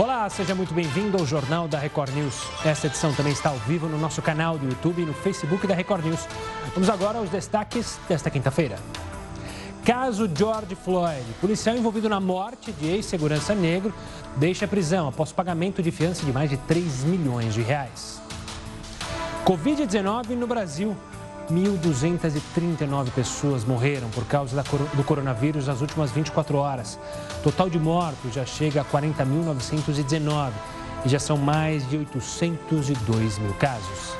[0.00, 2.40] Olá, seja muito bem-vindo ao Jornal da Record News.
[2.64, 5.74] Esta edição também está ao vivo no nosso canal do YouTube e no Facebook da
[5.74, 6.24] Record News.
[6.72, 8.78] Vamos agora aos destaques desta quinta-feira.
[9.84, 11.24] Caso George Floyd.
[11.40, 13.92] Policial envolvido na morte de ex-segurança negro
[14.36, 18.22] deixa a prisão após pagamento de fiança de mais de 3 milhões de reais.
[19.44, 20.96] Covid-19 no Brasil.
[21.50, 24.62] 1.239 pessoas morreram por causa
[24.94, 26.98] do coronavírus nas últimas 24 horas.
[27.42, 30.52] Total de mortos já chega a 40.919
[31.04, 34.16] e já são mais de 802 mil casos.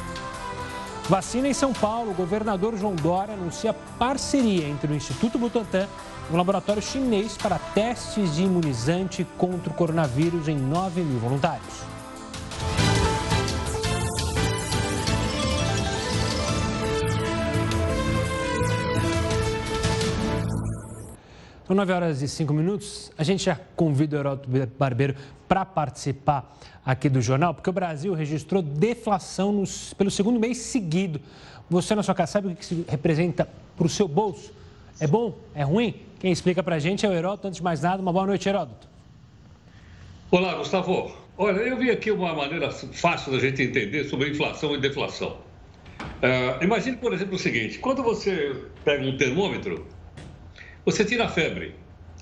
[1.09, 2.11] Vacina em São Paulo.
[2.11, 5.87] O governador João Dória anuncia parceria entre o Instituto Butantan
[6.31, 11.98] e um laboratório chinês para testes de imunizante contra o coronavírus em 9 mil voluntários.
[21.69, 23.13] São 9 horas e 5 minutos.
[23.19, 25.15] A gente já convida o Heródoto Barbeiro
[25.47, 31.21] para participar aqui do jornal, porque o Brasil registrou deflação nos, pelo segundo mês seguido.
[31.69, 34.51] Você, na sua casa, sabe o que isso representa para o seu bolso?
[34.99, 35.39] É bom?
[35.55, 35.95] É ruim?
[36.19, 37.49] Quem explica para a gente é o Heródoto.
[37.49, 38.89] Antes de mais nada, uma boa noite, Heródoto.
[40.31, 41.13] Olá, Gustavo.
[41.37, 45.37] Olha, eu vi aqui uma maneira fácil da gente entender sobre inflação e deflação.
[46.01, 49.87] Uh, imagine, por exemplo, o seguinte: quando você pega um termômetro
[50.91, 51.75] você tira a febre.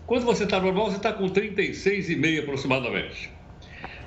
[0.09, 3.31] Quando você está normal, você está com 36,5 aproximadamente.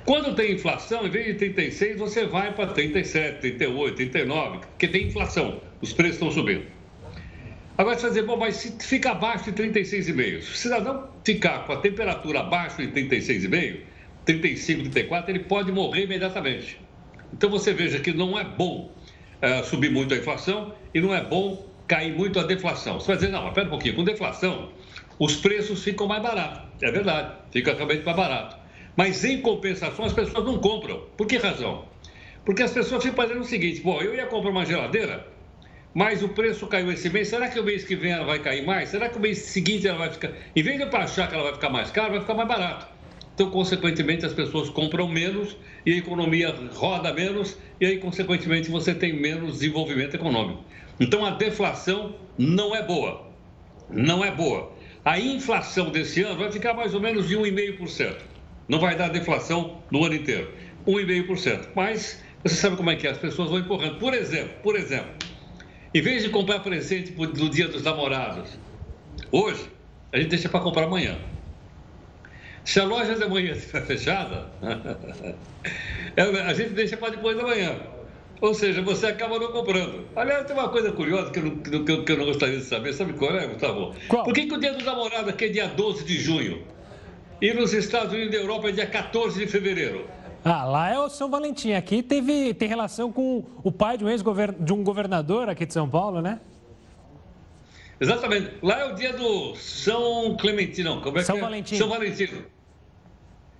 [0.05, 5.07] Quando tem inflação, em vez de 36, você vai para 37, 38, 39, porque tem
[5.07, 6.65] inflação, os preços estão subindo.
[7.77, 11.65] Agora você vai dizer, bom, mas se fica abaixo de 36,5, se o cidadão ficar
[11.65, 13.79] com a temperatura abaixo de 36,5,
[14.25, 16.81] 35, 34, ele pode morrer imediatamente.
[17.31, 18.93] Então você veja que não é bom
[19.41, 22.99] uh, subir muito a inflação e não é bom cair muito a deflação.
[22.99, 24.69] Você vai dizer, não, mas pera um pouquinho, com deflação,
[25.17, 26.61] os preços ficam mais baratos.
[26.81, 28.55] É verdade, fica realmente mais barato.
[28.95, 31.03] Mas em compensação, as pessoas não compram.
[31.17, 31.85] Por que razão?
[32.45, 35.25] Porque as pessoas ficam fazendo o seguinte: bom, eu ia comprar uma geladeira,
[35.93, 37.27] mas o preço caiu esse mês.
[37.27, 38.89] Será que o mês que vem ela vai cair mais?
[38.89, 40.31] Será que o mês seguinte ela vai ficar.
[40.55, 42.87] Em vez de eu achar que ela vai ficar mais cara, vai ficar mais barato.
[43.33, 45.55] Então, consequentemente, as pessoas compram menos
[45.85, 50.61] e a economia roda menos, e aí, consequentemente, você tem menos desenvolvimento econômico.
[50.99, 53.27] Então a deflação não é boa.
[53.89, 54.71] Não é boa.
[55.03, 58.17] A inflação desse ano vai ficar mais ou menos de 1,5%.
[58.67, 60.51] Não vai dar deflação no ano inteiro.
[60.85, 61.69] 1,5%.
[61.75, 63.97] Mas você sabe como é que é, as pessoas vão empurrando.
[63.97, 65.11] Por exemplo, por exemplo,
[65.93, 68.57] em vez de comprar presente no dia dos namorados,
[69.31, 69.65] hoje,
[70.11, 71.17] a gente deixa para comprar amanhã.
[72.63, 74.47] Se a loja de amanhã estiver fechada,
[76.45, 77.75] a gente deixa para depois da manhã.
[78.41, 80.05] Ou seja, você acaba não comprando.
[80.15, 82.63] Aliás, tem uma coisa curiosa que eu não, que eu, que eu não gostaria de
[82.63, 82.93] saber.
[82.93, 83.93] Sabe qual é, Gustavo?
[84.07, 84.23] Qual?
[84.23, 86.63] Por que, que o dia dos namorados aqui é dia 12 de junho?
[87.41, 90.05] E nos Estados Unidos da Europa é dia 14 de fevereiro?
[90.43, 91.73] Ah, lá é o São Valentim.
[91.73, 95.89] Aqui teve, tem relação com o pai de um ex-governador, um governador aqui de São
[95.89, 96.39] Paulo, né?
[97.99, 98.51] Exatamente.
[98.61, 101.01] Lá é o dia do São Clementino.
[101.01, 101.43] Como é São que é?
[101.43, 101.77] Valentim.
[101.77, 102.43] São Valentino.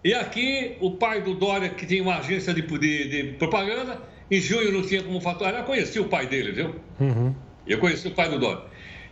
[0.01, 4.39] E aqui, o pai do Dória, que tinha uma agência de, de, de propaganda, em
[4.39, 5.55] junho não tinha como faturar.
[5.55, 6.75] Eu conheci o pai dele, viu?
[6.99, 7.33] Uhum.
[7.67, 8.63] Eu conheci o pai do Dória.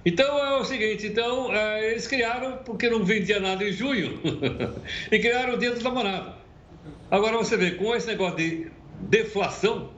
[0.05, 4.21] Então é o seguinte, então é, eles criaram, porque não vendia nada em junho,
[5.11, 6.33] e criaram o dia dos namorados.
[7.11, 8.67] Agora você vê, com esse negócio de
[9.01, 9.89] deflação,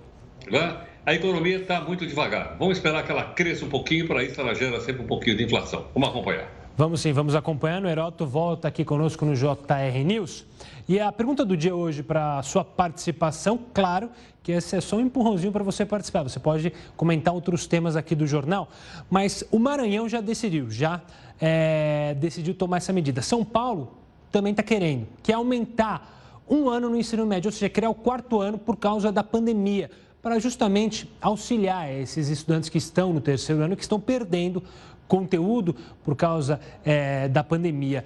[0.49, 2.55] né, a economia está muito devagar.
[2.57, 5.43] Vamos esperar que ela cresça um pouquinho, para isso ela gera sempre um pouquinho de
[5.43, 5.87] inflação.
[5.93, 6.58] Vamos acompanhar.
[6.79, 7.83] Vamos sim, vamos acompanhando.
[7.83, 10.45] O Heroto volta aqui conosco no JR News.
[10.87, 14.09] E a pergunta do dia hoje para a sua participação, claro
[14.41, 16.23] que esse é só um empurrãozinho para você participar.
[16.23, 18.69] Você pode comentar outros temas aqui do jornal,
[19.09, 21.01] mas o Maranhão já decidiu, já
[21.37, 23.21] é, decidiu tomar essa medida.
[23.21, 23.97] São Paulo
[24.31, 27.93] também está querendo, que é aumentar um ano no ensino médio, ou seja, criar o
[27.93, 29.91] quarto ano por causa da pandemia,
[30.21, 34.63] para justamente auxiliar esses estudantes que estão no terceiro ano, que estão perdendo
[35.09, 35.75] conteúdo
[36.05, 38.05] por causa é, da pandemia.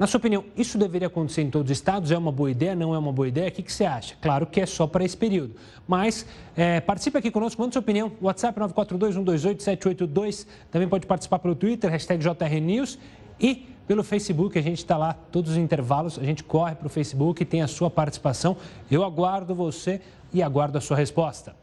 [0.00, 2.10] Na sua opinião, isso deveria acontecer em todos os estados?
[2.10, 2.74] É uma boa ideia?
[2.74, 3.48] Não é uma boa ideia?
[3.48, 4.16] O que, que você acha?
[4.18, 5.54] Claro que é só para esse período.
[5.86, 6.24] Mas
[6.56, 8.10] é, participe aqui conosco, manda sua opinião.
[8.18, 10.46] WhatsApp 942-128-782.
[10.70, 12.98] Também pode participar pelo Twitter, hashtag JRNews.
[13.38, 16.18] E pelo Facebook, a gente está lá todos os intervalos.
[16.18, 18.56] A gente corre para o Facebook e tem a sua participação.
[18.90, 20.00] Eu aguardo você
[20.32, 21.59] e aguardo a sua resposta.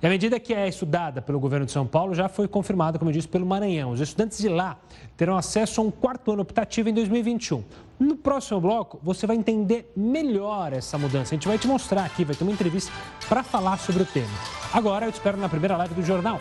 [0.00, 3.10] E a medida que é estudada pelo governo de São Paulo já foi confirmada, como
[3.10, 3.90] eu disse, pelo Maranhão.
[3.90, 4.78] Os estudantes de lá
[5.16, 7.62] terão acesso a um quarto ano optativo em 2021.
[7.98, 11.34] No próximo bloco, você vai entender melhor essa mudança.
[11.34, 12.92] A gente vai te mostrar aqui, vai ter uma entrevista
[13.28, 14.26] para falar sobre o tema.
[14.72, 16.40] Agora, eu te espero na primeira live do jornal.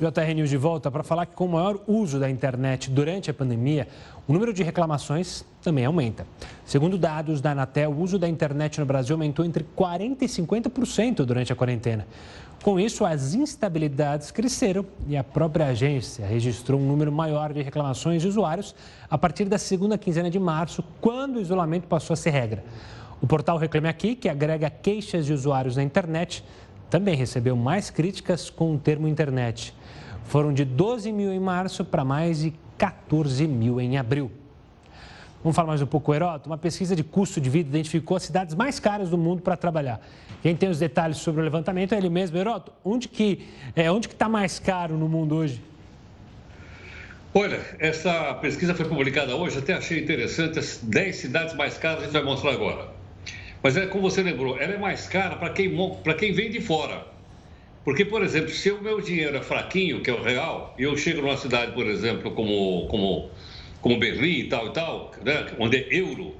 [0.00, 3.34] JR News de volta para falar que com o maior uso da internet durante a
[3.34, 3.86] pandemia,
[4.26, 6.26] o número de reclamações também aumenta.
[6.64, 11.16] Segundo dados da Anatel, o uso da internet no Brasil aumentou entre 40% e 50%
[11.26, 12.06] durante a quarentena.
[12.62, 18.22] Com isso, as instabilidades cresceram e a própria agência registrou um número maior de reclamações
[18.22, 18.74] de usuários
[19.10, 22.64] a partir da segunda quinzena de março, quando o isolamento passou a ser regra.
[23.20, 26.42] O portal Reclame Aqui, que agrega queixas de usuários na internet,
[26.88, 29.74] também recebeu mais críticas com o termo internet.
[30.30, 34.30] Foram de 12 mil em março para mais de 14 mil em abril.
[35.42, 36.48] Vamos falar mais um pouco, Heroto.
[36.48, 40.00] Uma pesquisa de custo de vida identificou as cidades mais caras do mundo para trabalhar.
[40.40, 42.72] Quem tem os detalhes sobre o levantamento é ele mesmo, Heroto.
[42.84, 45.60] Onde que é, onde está mais caro no mundo hoje?
[47.34, 50.60] Olha, essa pesquisa foi publicada hoje, até achei interessante.
[50.60, 52.86] As 10 cidades mais caras a gente vai mostrar agora.
[53.60, 55.76] Mas é como você lembrou, ela é mais cara para quem,
[56.16, 57.04] quem vem de fora.
[57.84, 60.96] Porque, por exemplo, se o meu dinheiro é fraquinho, que é o real, e eu
[60.96, 63.30] chego numa cidade, por exemplo, como, como,
[63.80, 66.34] como Berlim e tal e tal, né, onde é euro,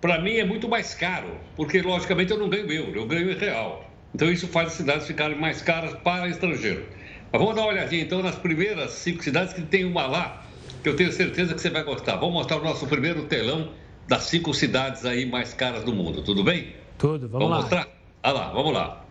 [0.00, 3.36] para mim é muito mais caro, porque, logicamente, eu não ganho euro, eu ganho em
[3.36, 3.90] real.
[4.14, 6.86] Então, isso faz as cidades ficarem mais caras para estrangeiro.
[7.32, 10.46] Mas vamos dar uma olhadinha, então, nas primeiras cinco cidades, que tem uma lá,
[10.82, 12.16] que eu tenho certeza que você vai gostar.
[12.16, 13.72] Vamos mostrar o nosso primeiro telão
[14.06, 16.74] das cinco cidades aí mais caras do mundo, tudo bem?
[16.98, 17.56] Tudo, vamos, vamos lá.
[17.56, 17.88] mostrar?
[18.22, 19.05] Ah lá, vamos lá.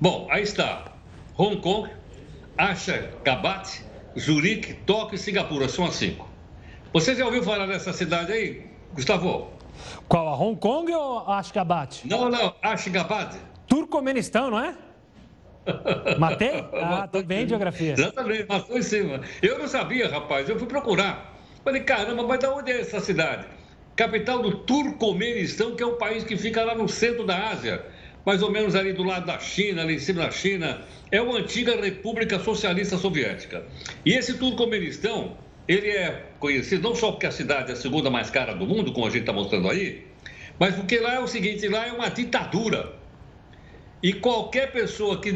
[0.00, 0.84] Bom, aí está.
[1.36, 1.90] Hong Kong,
[2.56, 3.82] Ashgabat,
[4.16, 5.68] Zurique, Tóquio e Singapura.
[5.68, 6.28] São as cinco.
[6.92, 8.64] Você já ouviu falar dessa cidade aí,
[8.94, 9.50] Gustavo?
[10.08, 12.06] Qual, a Hong Kong ou Ashgabat?
[12.06, 13.38] Não, não, Ashgabat.
[13.66, 14.76] Turcomenistão, não é?
[16.16, 16.64] Matei?
[16.74, 17.94] Ah, tô bem geografia.
[17.94, 19.20] Exatamente, matou em cima.
[19.42, 21.34] Eu não sabia, rapaz, eu fui procurar.
[21.64, 23.46] Falei, caramba, mas de onde é essa cidade?
[23.96, 27.84] Capital do Turcomenistão, que é um país que fica lá no centro da Ásia
[28.24, 31.38] mais ou menos ali do lado da China, ali em cima da China, é uma
[31.38, 33.64] antiga República Socialista Soviética.
[34.04, 35.36] E esse Turcomenistão,
[35.66, 38.92] ele é conhecido não só porque a cidade é a segunda mais cara do mundo,
[38.92, 40.06] como a gente está mostrando aí,
[40.58, 42.92] mas porque lá é o seguinte, lá é uma ditadura.
[44.02, 45.32] E qualquer pessoa que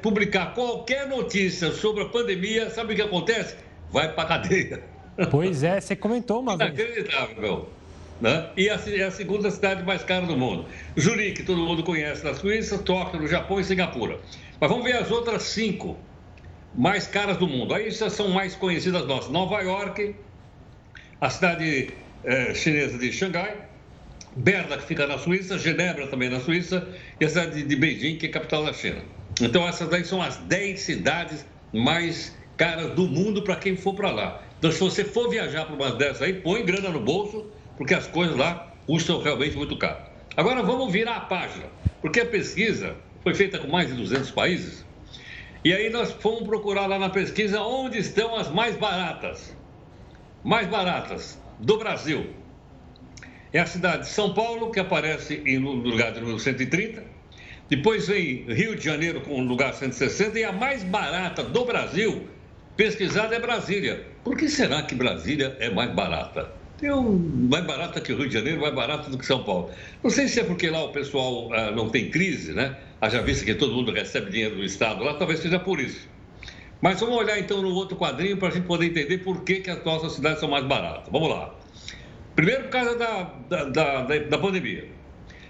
[0.00, 3.56] publicar qualquer notícia sobre a pandemia, sabe o que acontece?
[3.90, 4.82] Vai para cadeia.
[5.30, 6.70] Pois é, você comentou uma vez.
[6.70, 7.68] Inacreditável.
[8.20, 8.48] Né?
[8.56, 10.66] E a, é a segunda cidade mais cara do mundo.
[10.98, 14.18] Zurique, todo mundo conhece na Suíça, Tóquio, no Japão e Singapura.
[14.60, 15.98] Mas vamos ver as outras cinco
[16.74, 17.74] mais caras do mundo.
[17.74, 19.30] Aí são mais conhecidas nossas.
[19.30, 20.14] Nova York,
[21.20, 21.90] a cidade
[22.24, 23.56] é, chinesa de Xangai,
[24.36, 26.86] Berna, que fica na Suíça, Genebra também na Suíça,
[27.20, 29.02] e a cidade de Beijing, que é a capital da China.
[29.40, 34.10] Então essas daí são as 10 cidades mais caras do mundo para quem for para
[34.10, 34.42] lá.
[34.58, 37.46] Então se você for viajar para uma dessas aí, põe grana no bolso
[37.76, 39.98] porque as coisas lá custam realmente muito caro.
[40.36, 41.66] Agora vamos virar a página,
[42.00, 44.84] porque a pesquisa foi feita com mais de 200 países.
[45.64, 49.56] E aí nós fomos procurar lá na pesquisa onde estão as mais baratas.
[50.42, 52.26] Mais baratas do Brasil.
[53.50, 57.02] É a cidade de São Paulo, que aparece em lugar de número 130.
[57.70, 60.38] Depois vem Rio de Janeiro com o lugar 160.
[60.38, 62.28] E a mais barata do Brasil,
[62.76, 64.06] pesquisada, é Brasília.
[64.22, 66.52] Por que será que Brasília é mais barata?
[66.84, 69.70] Tem um mais barato que o Rio de Janeiro, mais barato do que São Paulo.
[70.02, 72.76] Não sei se é porque lá o pessoal ah, não tem crise, né?
[73.00, 76.06] Haja vista que todo mundo recebe dinheiro do Estado lá, talvez seja por isso.
[76.82, 79.70] Mas vamos olhar então no outro quadrinho para a gente poder entender por que, que
[79.70, 81.08] as nossas cidades são mais baratas.
[81.10, 81.54] Vamos lá.
[82.36, 84.86] Primeiro, por causa da, da, da, da pandemia.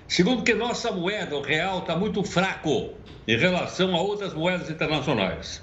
[0.06, 2.90] Segundo, que nossa moeda, o real, está muito fraco
[3.26, 5.60] em relação a outras moedas internacionais.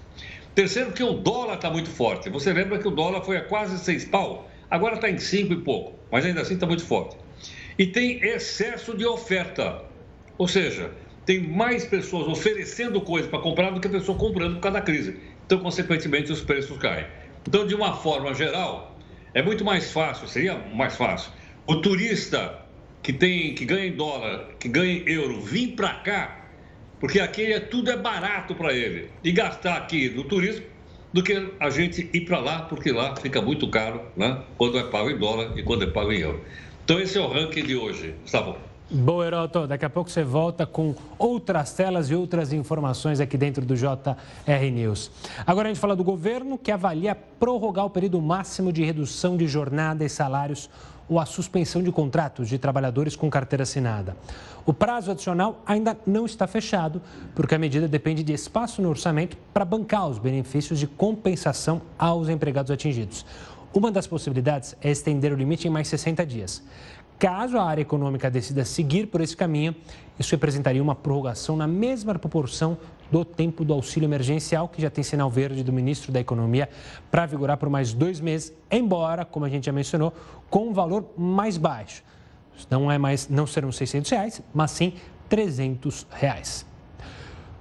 [0.54, 2.30] Terceiro, que o dólar está muito forte.
[2.30, 5.58] Você lembra que o dólar foi a quase seis pau Agora está em 5 e
[5.58, 7.18] pouco, mas ainda assim está muito forte.
[7.78, 9.84] E tem excesso de oferta.
[10.38, 10.92] Ou seja,
[11.26, 15.20] tem mais pessoas oferecendo coisas para comprar do que pessoas comprando por causa da crise.
[15.46, 17.06] Então, consequentemente, os preços caem.
[17.46, 18.98] Então, de uma forma geral,
[19.34, 21.32] é muito mais fácil, seria mais fácil,
[21.68, 22.60] o turista
[23.04, 26.46] que tem que ganha em dólar, que ganha em euro, vir para cá,
[27.00, 30.66] porque aqui é, tudo é barato para ele, e gastar aqui no turismo
[31.14, 34.40] do que a gente ir para lá, porque lá fica muito caro, né?
[34.58, 36.42] quando é pago em dólar e quando é pago em euro.
[36.84, 38.16] Então, esse é o ranking de hoje.
[38.22, 38.56] Gustavo.
[38.94, 39.68] Boa, Heroto.
[39.68, 44.70] Daqui a pouco você volta com outras telas e outras informações aqui dentro do JR
[44.74, 45.10] News.
[45.48, 49.48] Agora a gente fala do governo que avalia prorrogar o período máximo de redução de
[49.48, 50.70] jornada e salários
[51.10, 54.16] ou a suspensão de contratos de trabalhadores com carteira assinada.
[54.66, 57.02] O prazo adicional ainda não está fechado,
[57.36, 62.30] porque a medida depende de espaço no orçamento para bancar os benefícios de compensação aos
[62.30, 63.26] empregados atingidos.
[63.74, 66.62] Uma das possibilidades é estender o limite em mais 60 dias.
[67.22, 69.76] Caso a área econômica decida seguir por esse caminho,
[70.18, 72.76] isso representaria uma prorrogação na mesma proporção
[73.12, 76.68] do tempo do auxílio emergencial, que já tem sinal verde do ministro da Economia
[77.12, 80.12] para vigorar por mais dois meses, embora, como a gente já mencionou,
[80.50, 82.02] com um valor mais baixo.
[82.72, 84.94] Não, é mais, não serão 600 reais, mas sim
[85.30, 86.66] 300 reais.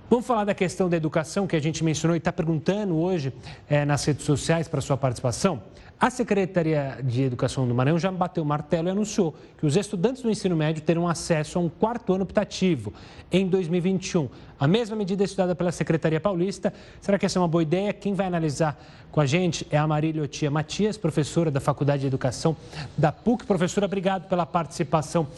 [0.09, 3.31] Vamos falar da questão da educação que a gente mencionou e está perguntando hoje
[3.69, 5.63] é, nas redes sociais para sua participação.
[6.01, 10.23] A Secretaria de Educação do Maranhão já bateu o martelo e anunciou que os estudantes
[10.23, 12.91] do ensino médio terão acesso a um quarto ano optativo
[13.31, 14.27] em 2021.
[14.59, 16.73] A mesma medida estudada pela Secretaria Paulista.
[17.03, 17.93] Será que essa é uma boa ideia?
[17.93, 22.07] Quem vai analisar com a gente é a Marília Otia Matias, professora da Faculdade de
[22.07, 22.57] Educação
[22.97, 23.45] da PUC.
[23.45, 25.29] Professora, obrigado pela participação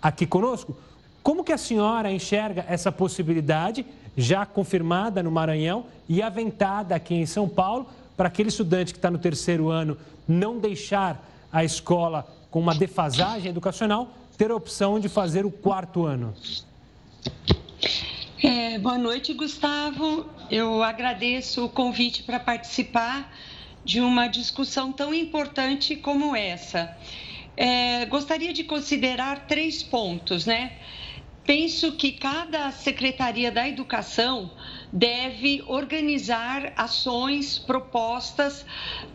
[0.00, 0.76] aqui conosco.
[1.24, 3.84] Como que a senhora enxerga essa possibilidade,
[4.16, 9.10] já confirmada no Maranhão e aventada aqui em São Paulo, para aquele estudante que está
[9.10, 15.08] no terceiro ano não deixar a escola com uma defasagem educacional, ter a opção de
[15.08, 16.34] fazer o quarto ano?
[18.42, 20.26] É, boa noite, Gustavo.
[20.50, 23.32] Eu agradeço o convite para participar
[23.84, 26.96] de uma discussão tão importante como essa.
[27.56, 30.72] É, gostaria de considerar três pontos, né?
[31.44, 34.50] Penso que cada Secretaria da Educação
[34.94, 38.64] deve organizar ações, propostas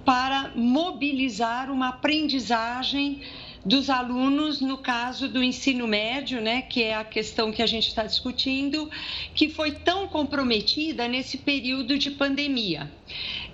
[0.04, 3.22] para mobilizar uma aprendizagem
[3.66, 7.88] dos alunos, no caso do ensino médio, né, que é a questão que a gente
[7.88, 8.90] está discutindo,
[9.36, 12.92] que foi tão comprometida nesse período de pandemia.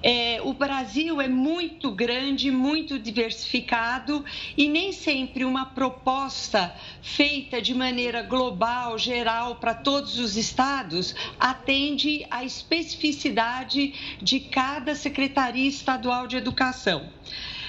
[0.03, 4.23] É, o Brasil é muito grande, muito diversificado
[4.55, 12.25] e nem sempre uma proposta feita de maneira global, geral, para todos os estados, atende
[12.29, 17.09] à especificidade de cada Secretaria Estadual de Educação.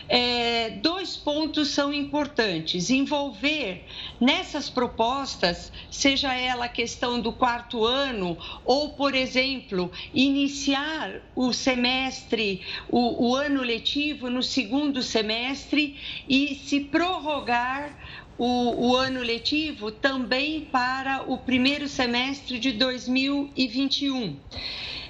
[0.09, 3.85] É, dois pontos são importantes: envolver
[4.21, 12.65] nessas propostas, seja ela a questão do quarto ano, ou, por exemplo, iniciar o semestre,
[12.89, 15.99] o, o ano letivo no segundo semestre
[16.29, 17.97] e se prorrogar
[18.39, 24.39] o, o, ano letivo também para o primeiro semestre de 2021.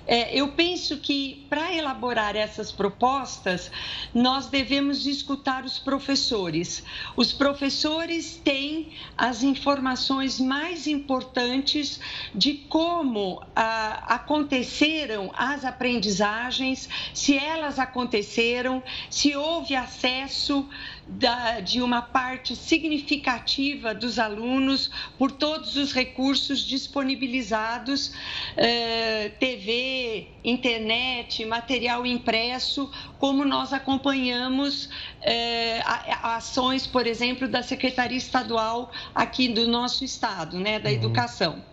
[0.07, 3.71] É, eu penso que para elaborar essas propostas,
[4.15, 6.85] nós devemos escutar os professores.
[7.17, 11.99] Os professores têm as informações mais importantes
[12.33, 20.69] de como ah, aconteceram as aprendizagens, se elas aconteceram, se houve acesso
[21.07, 28.13] da, de uma parte significativa dos alunos por todos os recursos disponibilizados,
[28.57, 34.89] eh, TV, internet, material impresso, como nós acompanhamos
[35.23, 35.81] eh,
[36.23, 40.95] ações, por exemplo, da Secretaria Estadual aqui do nosso estado, né, da uhum.
[40.97, 41.65] educação.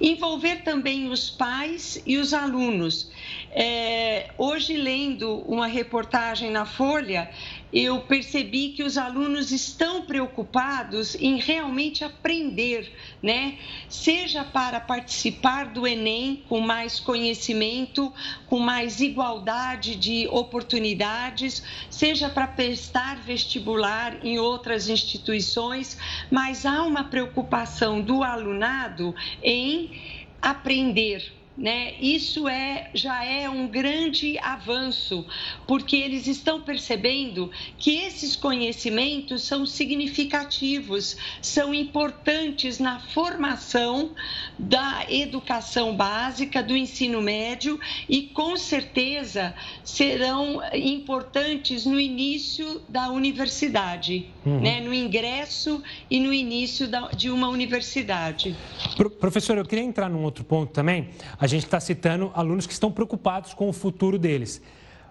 [0.00, 3.10] Envolver também os pais e os alunos.
[3.50, 7.30] É, hoje, lendo uma reportagem na Folha,
[7.78, 12.90] eu percebi que os alunos estão preocupados em realmente aprender,
[13.22, 13.58] né?
[13.86, 18.10] Seja para participar do Enem com mais conhecimento,
[18.46, 25.98] com mais igualdade de oportunidades, seja para prestar vestibular em outras instituições,
[26.30, 30.00] mas há uma preocupação do alunado em
[30.40, 31.94] aprender, né?
[32.00, 35.24] Isso é, já é um grande avanço,
[35.66, 44.10] porque eles estão percebendo que esses conhecimentos são significativos, são importantes na formação
[44.58, 54.28] da educação básica, do ensino médio e, com certeza, serão importantes no início da universidade,
[54.44, 54.60] uhum.
[54.60, 54.80] né?
[54.80, 58.54] no ingresso e no início da, de uma universidade.
[58.96, 61.08] Pro, professor, eu queria entrar num outro ponto também.
[61.38, 64.60] A a gente está citando alunos que estão preocupados com o futuro deles.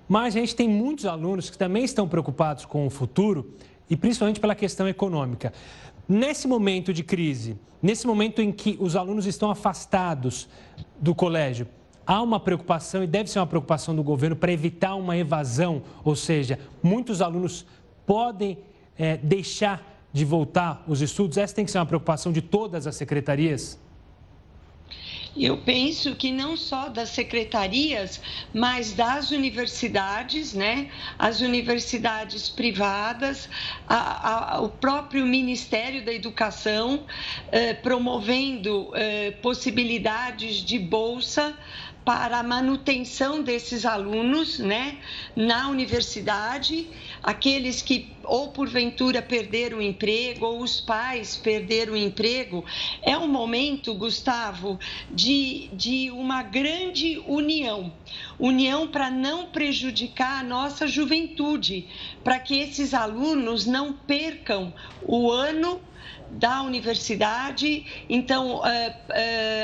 [0.08, 3.54] Mas a gente tem muitos alunos que também estão preocupados com o futuro
[3.90, 5.54] e principalmente pela questão econômica.
[6.10, 10.50] Nesse momento de crise, nesse momento em que os alunos estão afastados
[11.00, 11.68] do colégio,
[12.06, 16.18] há uma preocupação e deve ser uma preocupação do governo para evitar uma evasão, ou
[16.18, 17.66] seja, muitos alunos
[18.06, 18.58] podem
[18.98, 21.38] é, deixar de voltar os estudos.
[21.38, 23.80] Essa tem que ser uma preocupação de todas as secretarias?
[25.36, 28.22] Eu penso que não só das secretarias,
[28.54, 30.90] mas das universidades, né?
[31.20, 33.50] As universidades privadas,
[33.86, 37.06] a, a, o próprio Ministério da Educação
[37.52, 41.58] eh, promovendo eh, possibilidades de bolsa
[42.06, 45.00] para a manutenção desses alunos né,
[45.36, 46.88] na universidade,
[47.24, 52.64] aqueles que ou porventura perderam o emprego, ou os pais perderam o emprego.
[53.02, 54.80] É um momento, Gustavo,
[55.12, 57.92] de, de uma grande união
[58.40, 61.88] união para não prejudicar a nossa juventude,
[62.24, 65.82] para que esses alunos não percam o ano
[66.32, 68.64] da universidade, então uh, uh,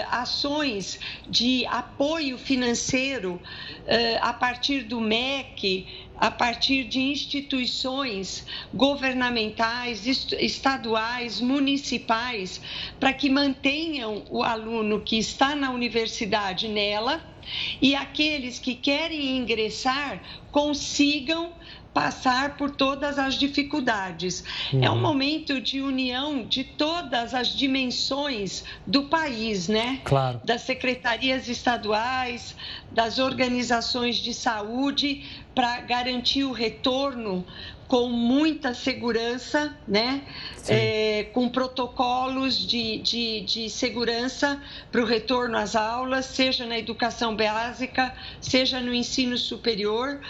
[0.09, 5.87] ações de apoio financeiro uh, a partir do MEC,
[6.21, 12.61] a partir de instituições governamentais, estaduais, municipais,
[12.99, 17.23] para que mantenham o aluno que está na universidade nela
[17.81, 21.53] e aqueles que querem ingressar consigam
[21.93, 24.43] passar por todas as dificuldades.
[24.71, 24.83] Uhum.
[24.83, 25.01] É um uhum.
[25.01, 29.99] momento de união de todas as dimensões do país, né?
[30.05, 30.41] Claro.
[30.43, 32.55] Das secretarias estaduais,
[32.89, 37.45] das organizações de saúde, para garantir o retorno
[37.91, 40.21] com muita segurança, né?
[40.65, 47.35] É, com protocolos de, de, de segurança para o retorno às aulas, seja na educação
[47.35, 50.21] básica, seja no ensino superior,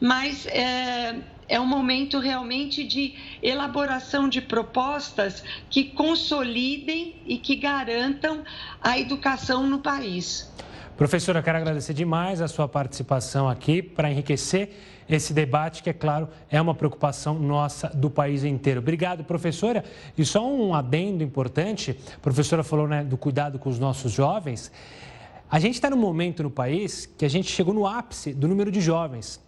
[0.00, 1.16] mas é,
[1.48, 8.44] é um momento realmente de elaboração de propostas que consolidem e que garantam
[8.80, 10.48] a educação no país.
[10.98, 14.70] Professora, quero agradecer demais a sua participação aqui para enriquecer
[15.08, 18.80] esse debate, que, é claro, é uma preocupação nossa do país inteiro.
[18.80, 19.84] Obrigado, professora.
[20.18, 24.72] E só um adendo importante: a professora falou né, do cuidado com os nossos jovens.
[25.48, 28.72] A gente está num momento no país que a gente chegou no ápice do número
[28.72, 29.40] de jovens.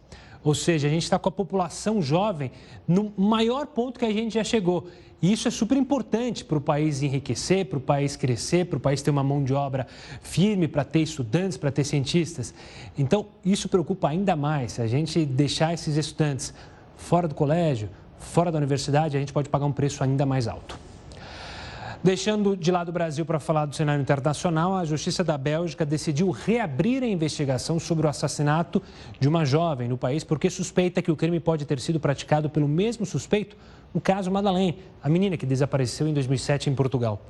[0.44, 2.52] Ou seja, a gente está com a população jovem
[2.86, 4.86] no maior ponto que a gente já chegou.
[5.22, 8.80] E isso é super importante para o país enriquecer, para o país crescer, para o
[8.80, 9.86] país ter uma mão de obra
[10.22, 12.54] firme, para ter estudantes, para ter cientistas.
[12.96, 14.80] Então, isso preocupa ainda mais.
[14.80, 16.54] A gente deixar esses estudantes
[16.96, 20.89] fora do colégio, fora da universidade, a gente pode pagar um preço ainda mais alto.
[22.02, 26.30] Deixando de lado o Brasil para falar do cenário internacional, a Justiça da Bélgica decidiu
[26.30, 28.82] reabrir a investigação sobre o assassinato
[29.18, 32.66] de uma jovem no país porque suspeita que o crime pode ter sido praticado pelo
[32.66, 33.54] mesmo suspeito
[33.92, 37.20] no caso Madeleine, a menina que desapareceu em 2007 em Portugal.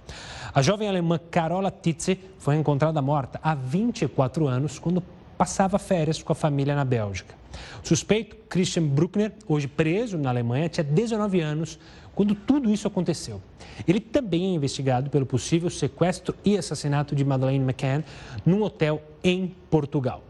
[0.54, 5.02] A jovem alemã Carola Titze foi encontrada morta há 24 anos quando
[5.36, 7.34] passava férias com a família na Bélgica.
[7.82, 11.78] O suspeito, Christian Bruckner, hoje preso na Alemanha, tinha 19 anos
[12.20, 13.40] quando tudo isso aconteceu.
[13.88, 18.04] Ele também é investigado pelo possível sequestro e assassinato de Madeleine McCann
[18.44, 20.22] num hotel em Portugal.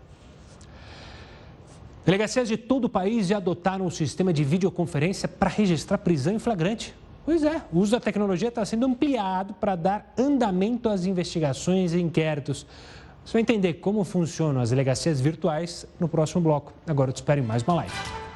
[2.07, 6.39] Delegacias de todo o país já adotaram um sistema de videoconferência para registrar prisão em
[6.39, 6.95] flagrante.
[7.25, 12.01] Pois é, o uso da tecnologia está sendo ampliado para dar andamento às investigações e
[12.01, 12.65] inquéritos.
[13.25, 16.73] Você vai entender como funcionam as delegacias virtuais no próximo bloco.
[16.87, 18.30] Agora eu te espero em mais uma live.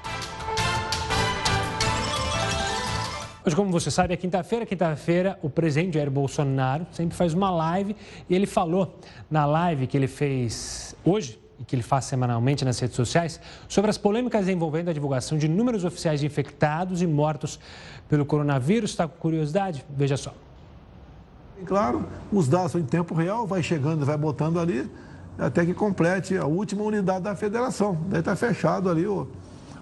[3.46, 4.64] Hoje, como você sabe, é quinta-feira.
[4.64, 7.94] Quinta-feira, o presidente Jair Bolsonaro sempre faz uma live
[8.26, 8.98] e ele falou
[9.30, 13.90] na live que ele fez hoje, e que ele faz semanalmente nas redes sociais, sobre
[13.90, 17.60] as polêmicas envolvendo a divulgação de números oficiais de infectados e mortos
[18.08, 18.92] pelo coronavírus.
[18.92, 19.84] Está com curiosidade?
[19.90, 20.32] Veja só.
[21.66, 24.90] Claro, os dados em tempo real, vai chegando, vai botando ali,
[25.38, 27.98] até que complete a última unidade da federação.
[28.08, 29.28] Daí está fechado ali o,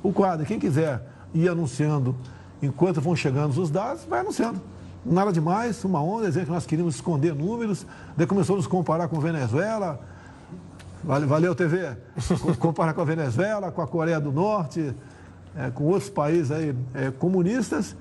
[0.03, 0.45] o quadro.
[0.45, 1.01] Quem quiser
[1.33, 2.17] ir anunciando
[2.63, 4.61] enquanto vão chegando os dados, vai anunciando.
[5.05, 7.85] Nada demais, uma onda, dizendo que nós queríamos esconder números,
[8.17, 10.01] daí começou a nos comparar com Venezuela.
[11.03, 11.97] Valeu, TV.
[12.61, 14.95] Comparar com a Venezuela, com a Coreia do Norte,
[15.57, 17.97] é, com outros países aí, é, comunistas,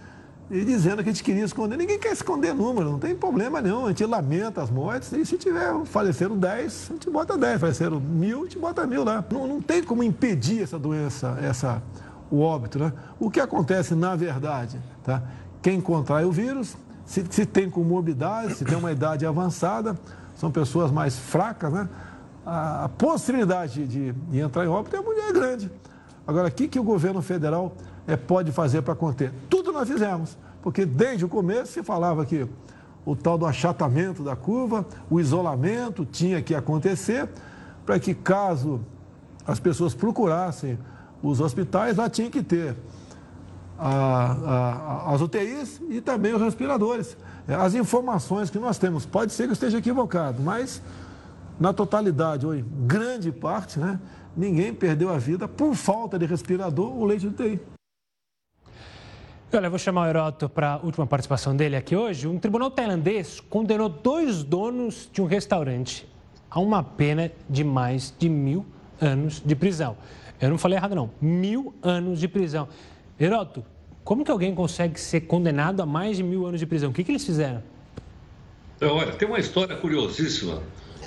[0.52, 1.78] e dizendo que a gente queria esconder.
[1.78, 3.86] Ninguém quer esconder número, não tem problema nenhum.
[3.86, 8.00] A gente lamenta as mortes, e se tiver, faleceram 10, a gente bota 10, faleceram
[8.00, 9.26] mil, a gente bota mil lá.
[9.32, 11.82] Não, não tem como impedir essa doença, essa
[12.32, 12.80] o óbito.
[12.80, 12.94] Né?
[13.20, 14.80] O que acontece na verdade?
[15.04, 15.22] Tá?
[15.62, 20.00] Quem contrai o vírus, se, se tem comorbidade, se tem uma idade avançada,
[20.36, 21.90] são pessoas mais fracas, né?
[22.46, 25.72] a, a possibilidade de, de, entrar em óbito é muito grande.
[26.26, 27.76] Agora, o que, que o governo federal
[28.08, 29.32] é, pode fazer para conter?
[29.50, 32.48] Tudo nós fizemos, porque desde o começo se falava que
[33.06, 37.28] o tal do achatamento da curva, o isolamento tinha que acontecer
[37.86, 38.80] para que caso
[39.46, 40.78] as pessoas procurassem
[41.22, 42.76] os hospitais lá tinham que ter
[43.78, 44.32] a,
[45.08, 47.18] a, as UTIs e também os respiradores.
[47.48, 50.82] É, as informações que nós temos, pode ser que eu esteja equivocado, mas
[51.60, 54.00] na totalidade, ou em grande parte, né,
[54.36, 57.60] ninguém perdeu a vida por falta de respirador ou leite de UTI.
[59.54, 62.26] Olha, vou chamar o Heroto para a última participação dele aqui hoje.
[62.26, 66.08] Um tribunal tailandês condenou dois donos de um restaurante
[66.50, 68.66] a uma pena de mais de mil
[69.02, 69.98] anos de prisão.
[70.42, 71.12] Eu não falei errado, não.
[71.22, 72.68] Mil anos de prisão.
[73.20, 73.64] Heroto,
[74.04, 76.90] como que alguém consegue ser condenado a mais de mil anos de prisão?
[76.90, 77.62] O que, que eles fizeram?
[78.76, 80.64] Então, olha, tem uma história curiosíssima.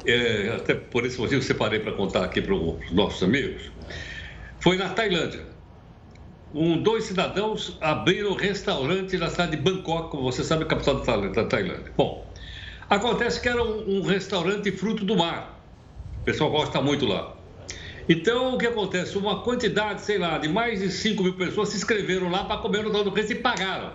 [0.06, 3.72] É, até por esse motivo separei para contar aqui para os nossos amigos.
[4.60, 5.44] Foi na Tailândia.
[6.54, 11.44] Um, dois cidadãos abriram um restaurante na cidade de Bangkok, como você sabe, capital da
[11.46, 11.92] Tailândia.
[11.96, 12.24] Bom,
[12.88, 15.60] acontece que era um, um restaurante fruto do mar.
[16.20, 17.34] O pessoal gosta muito lá.
[18.08, 19.16] Então, o que acontece?
[19.16, 22.82] Uma quantidade, sei lá, de mais de 5 mil pessoas se inscreveram lá para comer
[22.82, 23.92] no tal do restaurante e pagaram.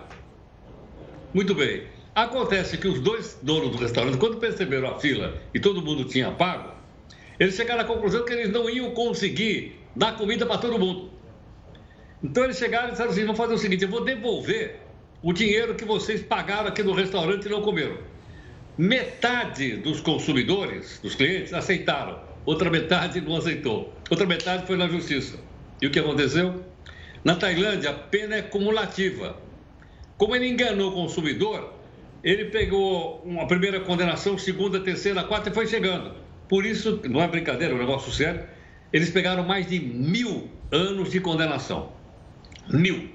[1.32, 1.84] Muito bem.
[2.14, 6.32] Acontece que os dois donos do restaurante, quando perceberam a fila e todo mundo tinha
[6.32, 6.72] pago,
[7.38, 11.10] eles chegaram à conclusão que eles não iam conseguir dar comida para todo mundo.
[12.22, 14.80] Então eles chegaram e disseram assim: vamos fazer o seguinte, eu vou devolver
[15.22, 17.96] o dinheiro que vocês pagaram aqui no restaurante e não comeram.
[18.76, 25.38] Metade dos consumidores, dos clientes, aceitaram, outra metade não aceitou, outra metade foi na justiça.
[25.80, 26.64] E o que aconteceu?
[27.24, 29.36] Na Tailândia, a pena é cumulativa.
[30.16, 31.72] Como ele enganou o consumidor,
[32.22, 36.14] ele pegou uma primeira condenação, segunda, terceira, quarta e foi chegando.
[36.48, 38.44] Por isso, não é brincadeira, é um negócio sério,
[38.92, 41.92] eles pegaram mais de mil anos de condenação.
[42.68, 43.10] Mil.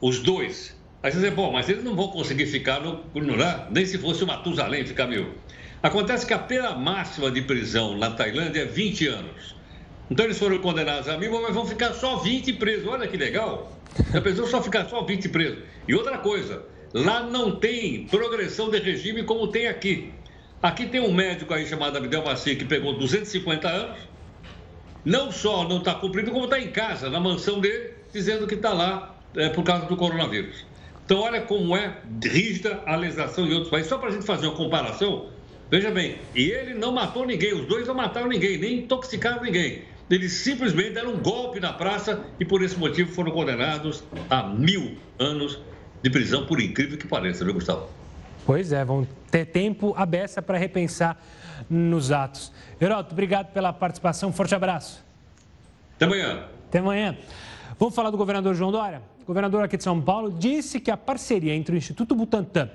[0.00, 0.76] Os dois.
[1.02, 3.66] Aí você diz, bom, mas eles não vão conseguir ficar no, no né?
[3.70, 5.34] nem se fosse o Matusalém ficar mil.
[5.82, 9.54] Acontece que a pena máxima de prisão na Tailândia é 20 anos.
[10.10, 12.86] Então eles foram condenados a mil, mas vão ficar só 20 presos.
[12.86, 13.72] Olha que legal.
[14.14, 15.58] A pessoa só ficar só 20 presos.
[15.86, 20.12] E outra coisa, Lá não tem progressão de regime como tem aqui.
[20.62, 23.98] Aqui tem um médico aí chamado Abdel Maci que pegou 250 anos,
[25.04, 28.72] não só não está cumprindo, como está em casa, na mansão dele, dizendo que está
[28.72, 30.66] lá é, por causa do coronavírus.
[31.04, 33.88] Então, olha como é rígida a legislação em outros países.
[33.88, 35.28] Só para a gente fazer uma comparação,
[35.70, 39.82] veja bem, e ele não matou ninguém, os dois não mataram ninguém, nem intoxicaram ninguém.
[40.10, 44.96] Eles simplesmente deram um golpe na praça e, por esse motivo, foram condenados a mil
[45.18, 45.60] anos
[46.02, 47.88] de prisão, por incrível que pareça, viu, Gustavo?
[48.46, 51.20] Pois é, vão ter tempo a beça para repensar
[51.68, 52.50] nos atos.
[52.80, 55.04] Heroto, obrigado pela participação, forte abraço.
[55.96, 56.44] Até amanhã.
[56.68, 57.18] Até amanhã.
[57.78, 59.02] Vamos falar do governador João Dória?
[59.28, 62.70] Governador aqui de São Paulo disse que a parceria entre o Instituto Butantan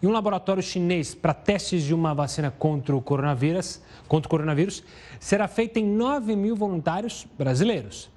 [0.00, 4.84] e um laboratório chinês para testes de uma vacina contra o coronavírus, contra o coronavírus
[5.18, 8.08] será feita em 9 mil voluntários brasileiros.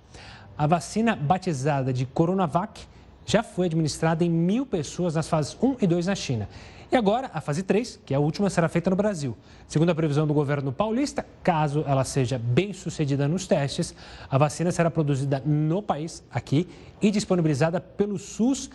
[0.55, 2.79] A vacina batizada de Coronavac
[3.25, 6.47] já foi administrada em mil pessoas nas fases 1 e 2 na China.
[6.91, 9.37] E agora, a fase 3, que é a última, será feita no Brasil.
[9.67, 13.93] Segundo a previsão do governo paulista, caso ela seja bem sucedida nos testes,
[14.27, 16.67] a vacina será produzida no país, aqui,
[16.99, 18.71] e disponibilizada pelo SUS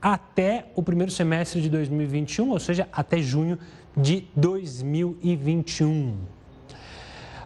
[0.00, 3.58] até o primeiro semestre de 2021, ou seja, até junho
[3.94, 6.16] de 2021.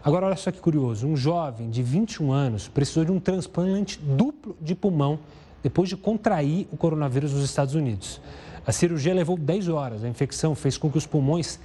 [0.04, 4.56] Agora, olha só que curioso: um jovem de 21 anos precisou de um transplante duplo
[4.60, 5.18] de pulmão
[5.62, 8.20] depois de contrair o coronavírus nos Estados Unidos.
[8.66, 10.04] A cirurgia levou 10 horas.
[10.04, 11.58] A infecção fez com que os pulmões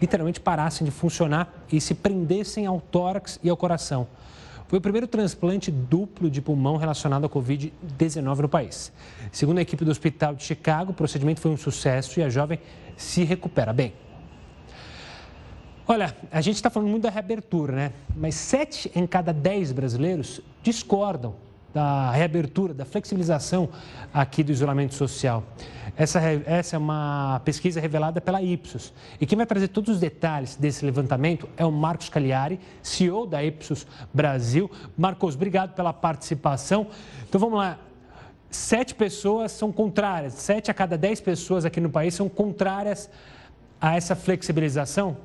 [0.00, 4.06] literalmente parassem de funcionar e se prendessem ao tórax e ao coração.
[4.68, 8.92] Foi o primeiro transplante duplo de pulmão relacionado à Covid-19 no país.
[9.32, 12.60] Segundo a equipe do Hospital de Chicago, o procedimento foi um sucesso e a jovem
[12.96, 13.94] se recupera bem.
[15.86, 17.92] Olha, a gente está falando muito da reabertura, né?
[18.14, 21.34] Mas sete em cada dez brasileiros discordam
[21.78, 23.68] da reabertura, da flexibilização
[24.12, 25.44] aqui do isolamento social.
[25.96, 28.92] Essa, essa é uma pesquisa revelada pela Ipsos.
[29.20, 33.44] E quem vai trazer todos os detalhes desse levantamento é o Marcos Cagliari, CEO da
[33.44, 34.68] Ipsos Brasil.
[34.96, 36.88] Marcos, obrigado pela participação.
[37.28, 37.78] Então vamos lá.
[38.50, 43.08] Sete pessoas são contrárias, sete a cada dez pessoas aqui no país são contrárias
[43.80, 45.16] a essa flexibilização?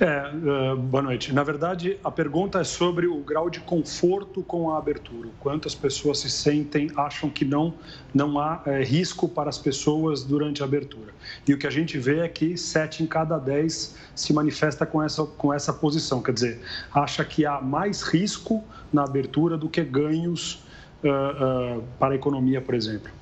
[0.00, 1.32] É, uh, boa noite.
[1.32, 5.28] Na verdade, a pergunta é sobre o grau de conforto com a abertura.
[5.38, 7.72] Quantas pessoas se sentem, acham que não,
[8.12, 11.12] não há é, risco para as pessoas durante a abertura.
[11.46, 15.00] E o que a gente vê é que sete em cada dez se manifesta com
[15.00, 16.20] essa, com essa posição.
[16.20, 16.60] Quer dizer,
[16.92, 20.64] acha que há mais risco na abertura do que ganhos
[21.04, 23.12] uh, uh, para a economia, por exemplo.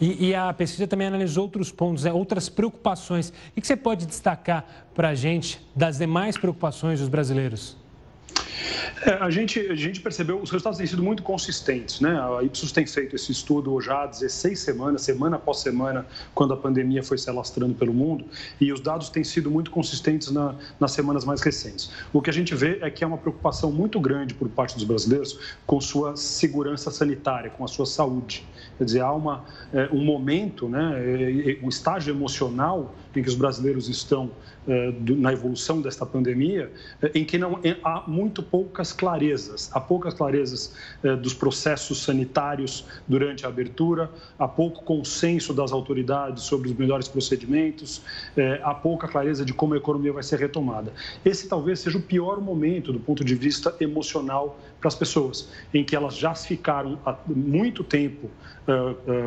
[0.00, 3.32] E, e, a pesquisa também analisou outros pontos, né, outras preocupações.
[3.56, 7.76] O que você pode destacar para a gente das demais preocupações dos brasileiros?
[9.04, 12.00] É, a, gente, a gente percebeu, os resultados têm sido muito consistentes.
[12.00, 12.10] Né?
[12.10, 16.56] A Ipsos tem feito esse estudo já há 16 semanas, semana após semana, quando a
[16.56, 18.24] pandemia foi se alastrando pelo mundo,
[18.60, 21.90] e os dados têm sido muito consistentes na, nas semanas mais recentes.
[22.12, 24.84] O que a gente vê é que há uma preocupação muito grande por parte dos
[24.84, 28.46] brasileiros com sua segurança sanitária, com a sua saúde.
[28.76, 33.88] Quer dizer, há uma, é, um momento, né, um estágio emocional em que os brasileiros
[33.88, 34.30] estão
[35.16, 40.74] na evolução desta pandemia, é, em que não há muito poucas clarezas, há poucas clarezas
[41.22, 48.02] dos processos sanitários durante a abertura, há pouco consenso das autoridades sobre os melhores procedimentos,
[48.62, 50.92] há pouca clareza de como a economia vai ser retomada.
[51.24, 55.82] Esse talvez seja o pior momento do ponto de vista emocional para as pessoas, em
[55.82, 58.30] que elas já ficaram há muito tempo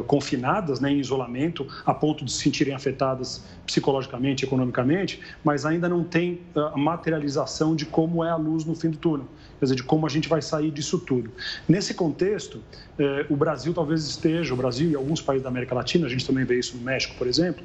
[0.05, 6.03] confinadas, né, em isolamento, a ponto de se sentirem afetadas psicologicamente, economicamente, mas ainda não
[6.03, 9.27] tem a materialização de como é a luz no fim do túnel,
[9.59, 11.31] quer dizer, de como a gente vai sair disso tudo.
[11.67, 12.61] Nesse contexto,
[13.29, 16.45] o Brasil talvez esteja, o Brasil e alguns países da América Latina, a gente também
[16.45, 17.63] vê isso no México, por exemplo,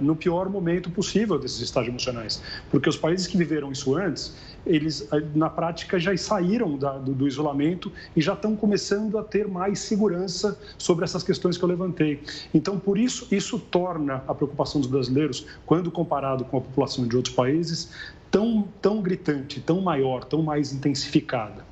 [0.00, 4.34] no pior momento possível desses estágios emocionais, porque os países que viveram isso antes,
[4.66, 9.24] eles eh, na prática já saíram da, do, do, isolamento e já estão começando a
[9.24, 12.22] ter mais segurança sobre essas questões que eu levantei.
[12.52, 17.16] Então, por isso, isso torna a preocupação dos brasileiros, quando comparado com a população de
[17.16, 17.90] outros países,
[18.30, 21.64] tão, tão gritante, tão maior, tão mais intensificada.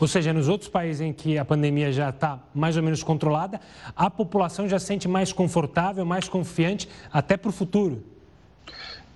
[0.00, 3.60] Ou seja, nos outros países em que a pandemia já está mais ou menos controlada,
[3.94, 8.02] a população já se sente mais confortável, mais confiante até para o futuro.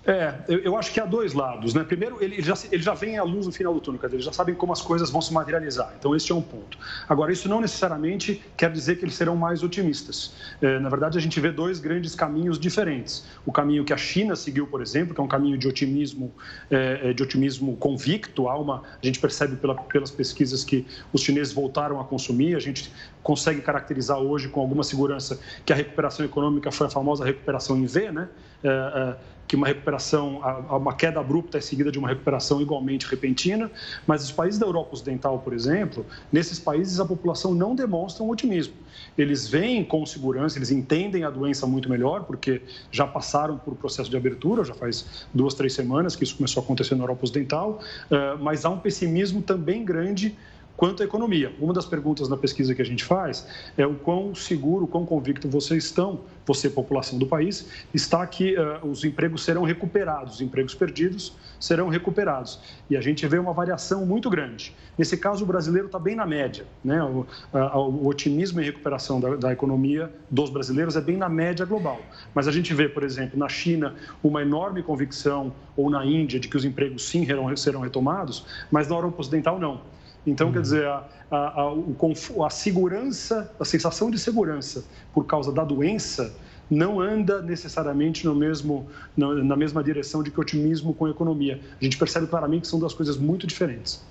[0.05, 1.81] É, eu, eu, acho que há dois lados, né?
[1.83, 4.25] Primeiro, ele já, ele já vem à luz no final do túnel, quer dizer, eles
[4.25, 5.93] já sabem como as coisas vão se materializar.
[5.97, 6.77] Então, esse é um ponto.
[7.07, 10.33] Agora, isso não necessariamente quer dizer que eles serão mais otimistas.
[10.61, 13.25] É, na verdade, a gente vê dois grandes caminhos diferentes.
[13.45, 16.33] O caminho que a China seguiu, por exemplo, que é um caminho de otimismo,
[16.69, 18.49] é, é de otimismo convicto.
[18.49, 22.57] Há uma, a gente percebe pela, pelas pesquisas que os chineses voltaram a consumir.
[22.57, 22.91] A gente
[23.23, 27.85] consegue caracterizar hoje com alguma segurança que a recuperação econômica foi a famosa recuperação em
[27.85, 28.27] V, né?
[28.63, 33.69] É, é, que uma recuperação, uma queda abrupta é seguida de uma recuperação igualmente repentina,
[34.07, 38.29] mas os países da Europa Ocidental, por exemplo, nesses países a população não demonstra um
[38.29, 38.73] otimismo.
[39.17, 44.09] Eles veem com segurança, eles entendem a doença muito melhor, porque já passaram por processo
[44.09, 47.79] de abertura, já faz duas, três semanas que isso começou a acontecer na Europa Ocidental,
[48.09, 50.35] eh, mas há um pessimismo também grande
[50.75, 51.53] quanto à economia.
[51.59, 55.47] Uma das perguntas na pesquisa que a gente faz é o quão seguro, quão convicto
[55.47, 60.75] vocês estão, você, população do país, está que uh, os empregos serão recuperados, os empregos
[60.75, 62.59] perdidos serão recuperados.
[62.89, 64.75] E a gente vê uma variação muito grande.
[64.97, 66.65] Nesse caso, o brasileiro está bem na média.
[66.83, 67.01] Né?
[67.01, 71.65] O, uh, o otimismo em recuperação da, da, economia dos brasileiros é bem na média
[71.65, 72.01] global.
[72.33, 76.47] Mas a gente vê, por exemplo, na China, uma enorme convicção, ou na Índia, de
[76.47, 79.93] que os empregos sim serão retomados, mas na Europa Ocidental não.
[80.25, 80.53] Então, uhum.
[80.53, 86.33] quer dizer, a, a, a, a, segurança, a sensação de segurança por causa da doença
[86.69, 91.59] não anda necessariamente no mesmo, na mesma direção de que otimismo com a economia.
[91.79, 94.01] A gente percebe claramente que são duas coisas muito diferentes.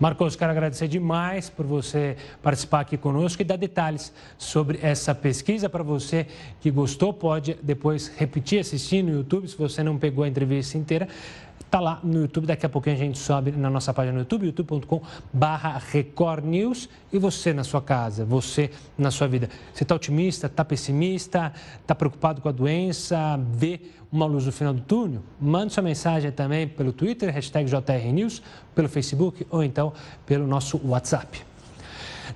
[0.00, 5.68] Marcos, quero agradecer demais por você participar aqui conosco e dar detalhes sobre essa pesquisa.
[5.68, 6.26] Para você
[6.60, 11.08] que gostou, pode depois repetir, assistir no YouTube, se você não pegou a entrevista inteira.
[11.68, 14.46] Está lá no YouTube, daqui a pouquinho a gente sobe na nossa página no YouTube,
[14.46, 15.02] youtube.com
[15.92, 16.88] Record News.
[17.12, 19.50] E você na sua casa, você na sua vida.
[19.74, 24.72] Você está otimista, está pessimista, está preocupado com a doença, vê uma luz no final
[24.72, 25.20] do túnel?
[25.38, 28.42] Mande sua mensagem também pelo Twitter, hashtag JRNews,
[28.74, 29.92] pelo Facebook ou então
[30.24, 31.47] pelo nosso WhatsApp.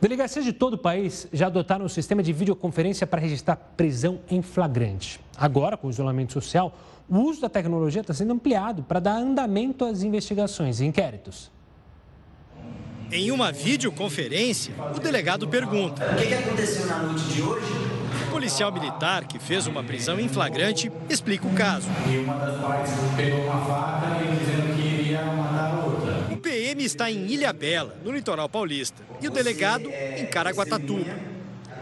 [0.00, 4.42] Delegacias de todo o país já adotaram o sistema de videoconferência para registrar prisão em
[4.42, 5.20] flagrante.
[5.36, 6.76] Agora, com o isolamento social,
[7.08, 11.50] o uso da tecnologia está sendo ampliado para dar andamento às investigações e inquéritos.
[13.10, 17.66] Em uma videoconferência, o delegado pergunta: O que aconteceu na noite de hoje?
[18.26, 21.88] O policial militar que fez uma prisão em flagrante explica o caso.
[22.10, 24.71] E uma das partes pegou uma faca e dizendo
[26.82, 31.32] PM está em Ilha Bela, no litoral paulista, e o delegado em Caraguatatuba.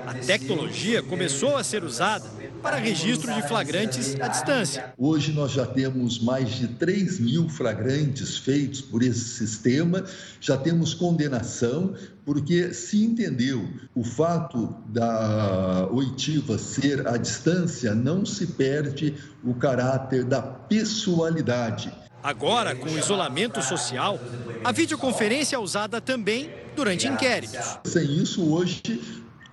[0.06, 2.28] A tecnologia começou a ser usada
[2.62, 4.92] para registro de flagrantes à distância.
[4.98, 10.04] Hoje nós já temos mais de 3 mil flagrantes feitos por esse sistema,
[10.40, 18.46] já temos condenação, porque se entendeu o fato da oitiva ser à distância, não se
[18.48, 21.90] perde o caráter da pessoalidade.
[22.22, 24.18] Agora, com o isolamento social,
[24.62, 27.78] a videoconferência é usada também durante inquéritos.
[27.84, 29.00] Sem isso, hoje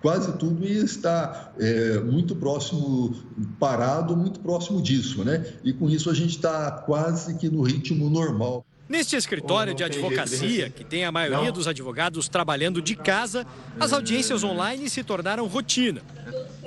[0.02, 3.16] quase tudo estar é, muito próximo,
[3.60, 5.46] parado, muito próximo disso, né?
[5.64, 8.66] E com isso a gente está quase que no ritmo normal.
[8.90, 13.46] Neste escritório de advocacia, que tem a maioria dos advogados trabalhando de casa,
[13.78, 16.02] as audiências online se tornaram rotina.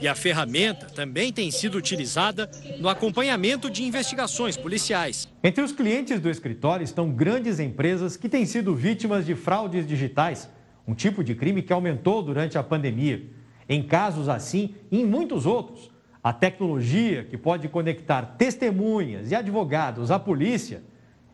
[0.02, 5.28] E a ferramenta também tem sido utilizada no acompanhamento de investigações policiais.
[5.42, 10.46] Entre os clientes do escritório estão grandes empresas que têm sido vítimas de fraudes digitais,
[10.87, 13.24] um tipo de crime que aumentou durante a pandemia.
[13.66, 15.90] Em casos assim e em muitos outros,
[16.22, 20.83] a tecnologia que pode conectar testemunhas e advogados à polícia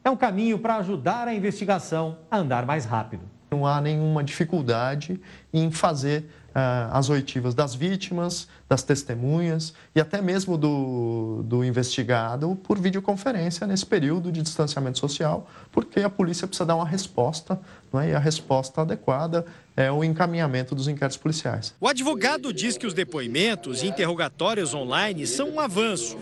[0.06, 3.24] é um caminho para ajudar a investigação a andar mais rápido.
[3.50, 5.20] Não há nenhuma dificuldade
[5.52, 12.56] em fazer uh, as oitivas das vítimas, das testemunhas e até mesmo do, do investigado
[12.64, 17.60] por videoconferência nesse período de distanciamento social, porque a polícia precisa dar uma resposta
[17.94, 18.10] é?
[18.10, 19.44] e a resposta adequada
[19.76, 21.74] é o encaminhamento dos inquéritos policiais.
[21.80, 26.16] O advogado diz que os depoimentos e interrogatórios online são um avanço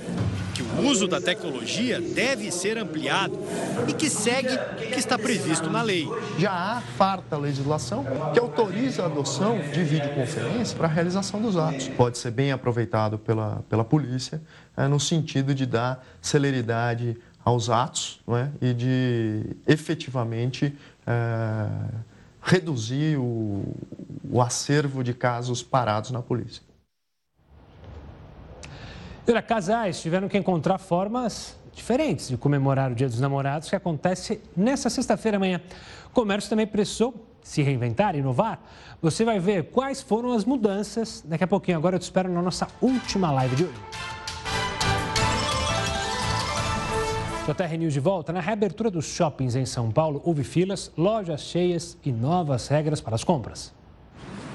[0.54, 3.36] que o uso da tecnologia deve ser ampliado
[3.88, 6.08] e que segue o que está previsto na lei.
[6.38, 11.88] Já há farta legislação que autoriza a adoção de videoconferência para a realização dos atos.
[11.88, 14.42] Pode ser bem aproveitado pela, pela polícia
[14.76, 18.48] é, no sentido de dar celeridade aos atos é?
[18.60, 21.68] e de efetivamente é,
[22.42, 23.64] reduzir o,
[24.30, 26.62] o acervo de casos parados na polícia.
[29.26, 34.40] Olha, casais tiveram que encontrar formas diferentes de comemorar o Dia dos Namorados, que acontece
[34.56, 35.60] nessa sexta-feira amanhã.
[36.06, 38.58] O comércio também precisou se reinventar, inovar.
[39.00, 41.76] Você vai ver quais foram as mudanças daqui a pouquinho.
[41.76, 43.80] Agora eu te espero na nossa última live de hoje.
[47.46, 48.32] JR News de volta.
[48.32, 53.14] Na reabertura dos shoppings em São Paulo, houve filas, lojas cheias e novas regras para
[53.14, 53.74] as compras.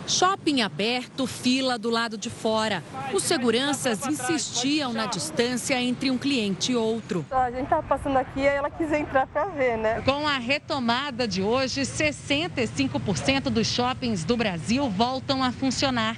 [0.10, 2.84] Shopping aberto, fila do lado de fora.
[3.14, 7.24] Os seguranças insistiam na distância entre um cliente e outro.
[7.30, 10.02] A gente estava passando aqui e ela quis entrar para ver, né?
[10.02, 16.18] Com a retomada de hoje, 65% dos shoppings do Brasil voltam a funcionar.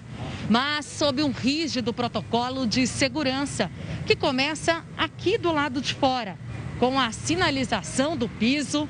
[0.49, 3.69] Mas sob um rígido protocolo de segurança,
[4.08, 6.38] que começa aqui do lado de fora,
[6.80, 8.88] com a sinalização do piso,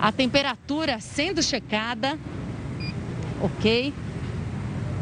[0.00, 2.18] a temperatura sendo checada,
[3.40, 3.94] ok?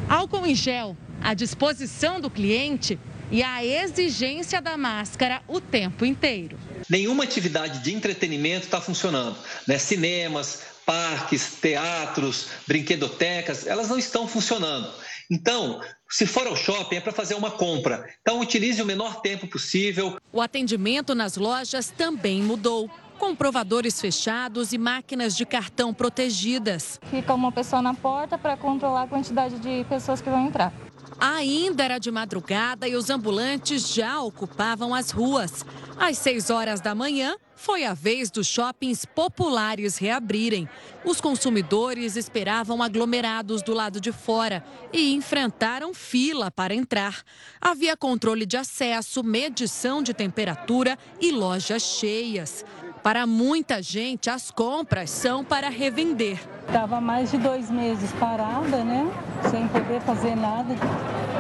[0.09, 2.99] Álcool em gel à disposição do cliente
[3.31, 6.57] e a exigência da máscara o tempo inteiro.
[6.89, 9.37] Nenhuma atividade de entretenimento está funcionando.
[9.67, 9.79] Né?
[9.79, 14.89] Cinemas, parques, teatros, brinquedotecas, elas não estão funcionando.
[15.29, 18.09] Então, se for ao shopping, é para fazer uma compra.
[18.23, 20.21] Então, utilize o menor tempo possível.
[20.33, 27.01] O atendimento nas lojas também mudou com provadores fechados e máquinas de cartão protegidas.
[27.11, 30.73] Fica uma pessoa na porta para controlar a quantidade de pessoas que vão entrar.
[31.19, 35.65] Ainda era de madrugada e os ambulantes já ocupavam as ruas.
[35.99, 40.69] Às 6 horas da manhã, foi a vez dos shoppings populares reabrirem.
[41.05, 47.23] Os consumidores esperavam aglomerados do lado de fora e enfrentaram fila para entrar.
[47.61, 52.63] Havia controle de acesso, medição de temperatura e lojas cheias.
[53.07, 56.41] Para muita gente, as compras são para revender.
[56.67, 59.09] Estava mais de dois meses parada, né?
[59.49, 60.75] Sem poder fazer nada,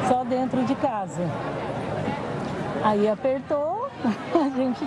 [0.07, 1.29] só dentro de casa.
[2.85, 3.90] Aí apertou,
[4.33, 4.87] a gente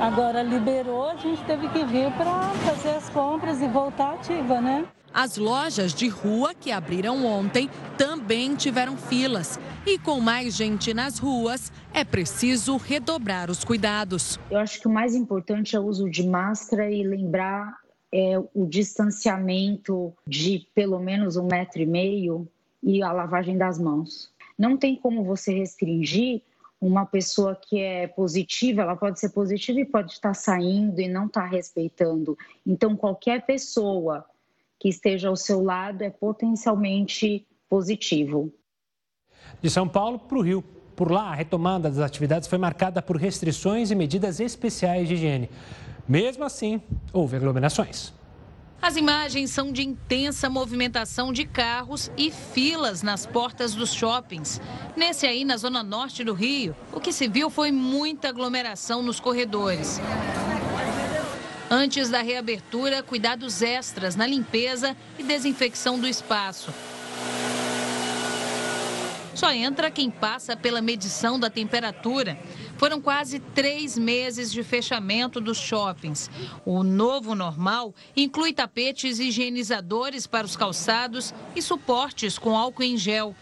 [0.00, 4.86] agora liberou, a gente teve que vir para fazer as compras e voltar ativa, né?
[5.12, 7.68] As lojas de rua que abriram ontem
[7.98, 9.58] também tiveram filas.
[9.86, 14.38] E com mais gente nas ruas, é preciso redobrar os cuidados.
[14.48, 17.76] Eu acho que o mais importante é o uso de máscara e lembrar
[18.12, 22.48] é, o distanciamento de pelo menos um metro e meio
[22.80, 24.30] e a lavagem das mãos.
[24.56, 26.40] Não tem como você restringir
[26.80, 31.26] uma pessoa que é positiva, ela pode ser positiva e pode estar saindo e não
[31.26, 32.38] estar respeitando.
[32.64, 34.24] Então, qualquer pessoa
[34.78, 38.52] que esteja ao seu lado é potencialmente positivo.
[39.60, 40.77] De São Paulo para o Rio.
[40.98, 45.48] Por lá, a retomada das atividades foi marcada por restrições e medidas especiais de higiene.
[46.08, 46.82] Mesmo assim,
[47.12, 48.12] houve aglomerações.
[48.82, 54.60] As imagens são de intensa movimentação de carros e filas nas portas dos shoppings.
[54.96, 59.20] Nesse aí, na zona norte do Rio, o que se viu foi muita aglomeração nos
[59.20, 60.00] corredores.
[61.70, 66.74] Antes da reabertura, cuidados extras na limpeza e desinfecção do espaço.
[69.38, 72.36] Só entra quem passa pela medição da temperatura.
[72.76, 76.28] Foram quase três meses de fechamento dos shoppings.
[76.66, 83.32] O novo normal inclui tapetes higienizadores para os calçados e suportes com álcool em gel.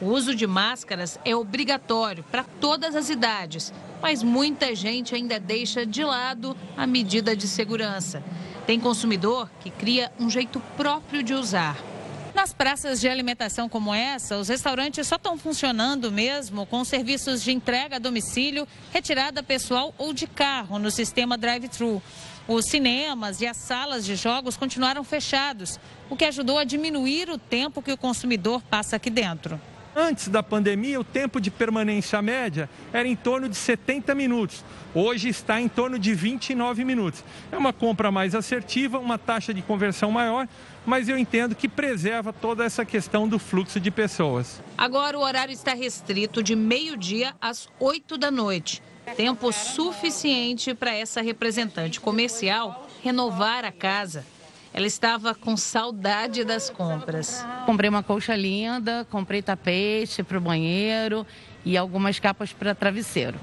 [0.00, 5.86] O uso de máscaras é obrigatório para todas as idades, mas muita gente ainda deixa
[5.86, 8.24] de lado a medida de segurança.
[8.66, 11.93] Tem consumidor que cria um jeito próprio de usar.
[12.34, 17.52] Nas praças de alimentação como essa, os restaurantes só estão funcionando mesmo com serviços de
[17.52, 22.02] entrega a domicílio, retirada pessoal ou de carro no sistema drive-thru.
[22.48, 25.78] Os cinemas e as salas de jogos continuaram fechados,
[26.10, 29.60] o que ajudou a diminuir o tempo que o consumidor passa aqui dentro.
[29.96, 34.64] Antes da pandemia, o tempo de permanência média era em torno de 70 minutos.
[34.92, 37.22] Hoje está em torno de 29 minutos.
[37.52, 40.48] É uma compra mais assertiva, uma taxa de conversão maior,
[40.86, 44.62] mas eu entendo que preserva toda essa questão do fluxo de pessoas.
[44.76, 48.82] Agora o horário está restrito de meio-dia às 8 da noite.
[49.16, 54.24] Tempo suficiente para essa representante comercial renovar a casa.
[54.72, 57.46] Ela estava com saudade das compras.
[57.64, 61.24] Comprei uma colcha linda, comprei tapete para o banheiro
[61.64, 63.38] e algumas capas para travesseiro.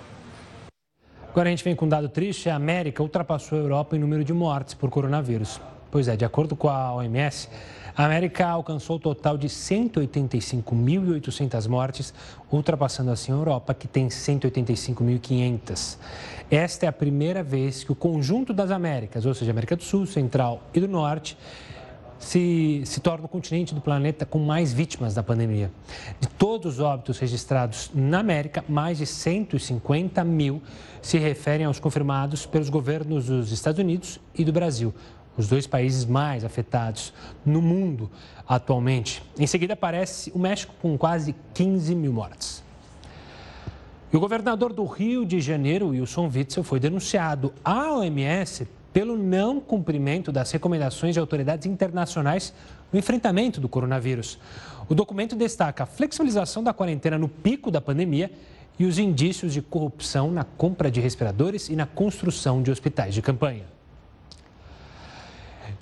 [1.29, 4.25] Agora a gente vem com um dado triste: a América ultrapassou a Europa em número
[4.25, 5.61] de mortes por coronavírus.
[5.91, 7.49] Pois é, de acordo com a OMS,
[7.95, 12.11] a América alcançou o total de 185.800 mortes,
[12.49, 15.97] ultrapassando assim a Europa, que tem 185.500.
[16.49, 20.05] Esta é a primeira vez que o conjunto das Américas, ou seja, América do Sul,
[20.05, 21.37] Central e do Norte,
[22.17, 25.69] se, se torna o continente do planeta com mais vítimas da pandemia.
[26.19, 30.61] De todos os óbitos registrados na América, mais de 150 mil
[31.01, 34.93] se referem aos confirmados pelos governos dos Estados Unidos e do Brasil
[35.37, 37.13] os dois países mais afetados
[37.45, 38.09] no mundo
[38.47, 39.23] atualmente.
[39.37, 42.63] Em seguida aparece o México com quase 15 mil mortes.
[44.11, 49.61] E o governador do Rio de Janeiro, Wilson Witzel, foi denunciado à OMS pelo não
[49.61, 52.53] cumprimento das recomendações de autoridades internacionais
[52.91, 54.37] no enfrentamento do coronavírus.
[54.89, 58.29] O documento destaca a flexibilização da quarentena no pico da pandemia
[58.77, 63.21] e os indícios de corrupção na compra de respiradores e na construção de hospitais de
[63.21, 63.63] campanha.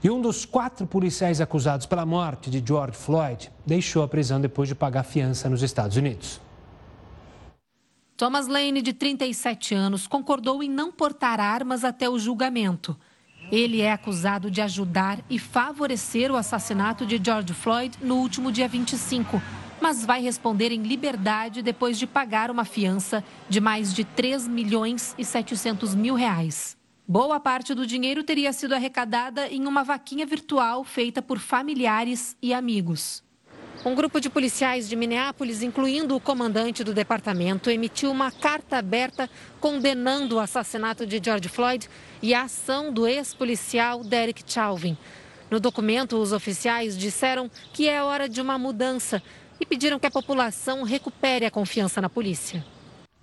[0.01, 4.69] E um dos quatro policiais acusados pela morte de George Floyd deixou a prisão depois
[4.69, 6.39] de pagar fiança nos Estados Unidos.
[8.15, 12.97] Thomas Lane, de 37 anos, concordou em não portar armas até o julgamento.
[13.51, 18.69] Ele é acusado de ajudar e favorecer o assassinato de George Floyd no último dia
[18.69, 19.41] 25,
[19.81, 25.13] mas vai responder em liberdade depois de pagar uma fiança de mais de 3 milhões
[25.17, 26.78] e 700 mil reais.
[27.11, 32.53] Boa parte do dinheiro teria sido arrecadada em uma vaquinha virtual feita por familiares e
[32.53, 33.23] amigos.
[33.83, 39.27] Um grupo de policiais de Minneapolis, incluindo o comandante do departamento, emitiu uma carta aberta
[39.59, 41.89] condenando o assassinato de George Floyd
[42.21, 44.95] e a ação do ex-policial Derek Chauvin.
[45.49, 49.19] No documento, os oficiais disseram que é hora de uma mudança
[49.59, 52.63] e pediram que a população recupere a confiança na polícia.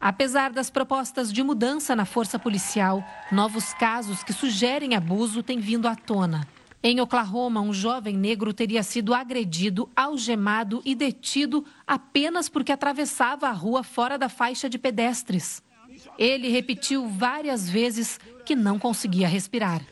[0.01, 5.89] Apesar das propostas de mudança na força policial, novos casos que sugerem abuso têm vindo
[5.89, 6.47] à tona.
[6.83, 13.53] Em Oklahoma, um jovem negro teria sido agredido, algemado e detido apenas porque atravessava a
[13.53, 15.63] rua fora da faixa de pedestres.
[16.19, 19.83] Ele repetiu várias vezes que não conseguia respirar.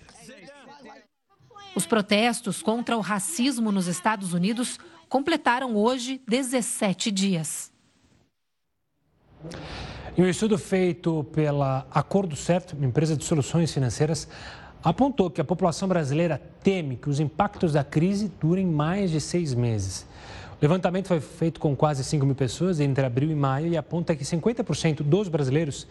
[1.75, 4.79] Os protestos contra o racismo nos Estados Unidos
[5.09, 7.73] completaram hoje 17 dias.
[10.17, 14.29] E um estudo feito pela Acordo Certo, empresa de soluções financeiras,
[14.81, 19.53] apontou que a população brasileira teme que os impactos da crise durem mais de seis
[19.55, 20.07] meses.
[20.53, 24.15] O levantamento foi feito com quase 5 mil pessoas entre abril e maio e aponta
[24.15, 25.85] que 50% dos brasileiros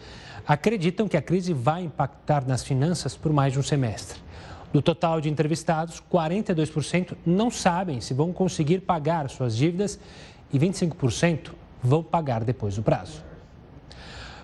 [0.47, 4.21] acreditam que a crise vai impactar nas finanças por mais de um semestre.
[4.71, 9.99] Do total de entrevistados, 42% não sabem se vão conseguir pagar suas dívidas
[10.53, 11.49] e 25%
[11.83, 13.32] vão pagar depois do prazo.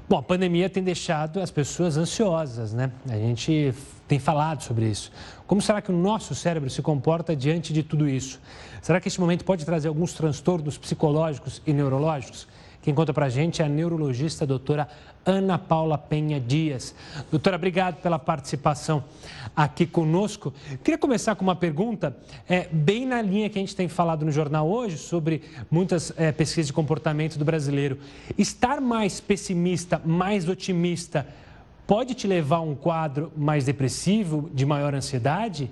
[0.10, 2.92] Bom, a pandemia tem deixado as pessoas ansiosas, né?
[3.08, 3.76] A gente
[4.08, 5.12] tem falado sobre isso.
[5.46, 8.42] Como será que o nosso cérebro se comporta diante de tudo isso?
[8.82, 12.48] Será que este momento pode trazer alguns transtornos psicológicos e neurológicos?
[12.82, 14.88] Quem conta para a gente é a neurologista a doutora
[15.26, 16.96] Ana Paula Penha Dias.
[17.30, 19.04] Doutora, obrigado pela participação
[19.54, 20.54] aqui conosco.
[20.82, 22.16] Queria começar com uma pergunta,
[22.48, 26.32] é, bem na linha que a gente tem falado no jornal hoje, sobre muitas é,
[26.32, 28.00] pesquisas de comportamento do brasileiro.
[28.38, 31.28] Estar mais pessimista, mais otimista,
[31.86, 35.70] pode te levar a um quadro mais depressivo, de maior ansiedade?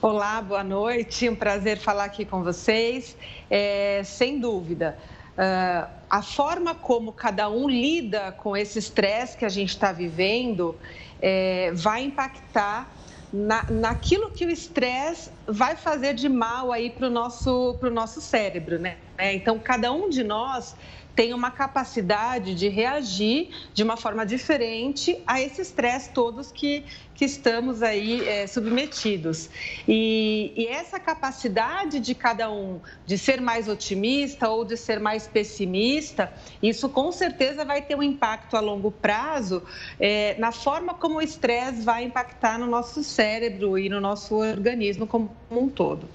[0.00, 1.28] Olá, boa noite.
[1.28, 3.16] Um prazer falar aqui com vocês.
[3.48, 4.98] É, sem dúvida.
[5.32, 10.78] Uh, a forma como cada um lida com esse estresse que a gente está vivendo
[11.22, 12.92] é, vai impactar
[13.32, 18.78] na, naquilo que o estresse vai fazer de mal aí para o nosso, nosso cérebro,
[18.78, 18.98] né?
[19.18, 20.76] Então, cada um de nós
[21.14, 26.84] tem uma capacidade de reagir de uma forma diferente a esse estresse todos que,
[27.14, 29.50] que estamos aí é, submetidos.
[29.86, 35.26] E, e, essa capacidade de cada um de ser mais otimista ou de ser mais
[35.26, 36.32] pessimista,
[36.62, 39.62] isso com certeza vai ter um impacto a longo prazo
[40.00, 45.06] é, na forma como o estresse vai impactar no nosso cérebro e no nosso organismo
[45.06, 46.08] como um todo.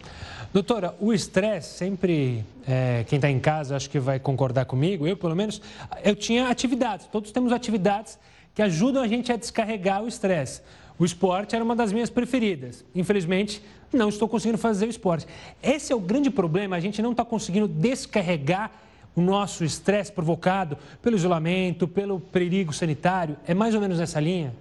[0.54, 5.18] Doutora, o estresse sempre, é, quem está em casa acho que vai concordar comigo, eu
[5.18, 5.62] pelo menos,
[6.04, 8.18] eu tinha atividades, todos temos atividades
[8.56, 10.62] que ajudam a gente a descarregar o estresse.
[10.98, 12.84] O esporte era uma das minhas preferidas.
[12.95, 13.62] Infelizmente,
[13.93, 15.28] não estou conseguindo fazer o esporte.
[15.62, 18.72] Esse é o grande problema, a gente não está conseguindo descarregar
[19.16, 23.38] o nosso estresse provocado pelo isolamento, pelo perigo sanitário.
[23.45, 24.54] É mais ou menos nessa linha?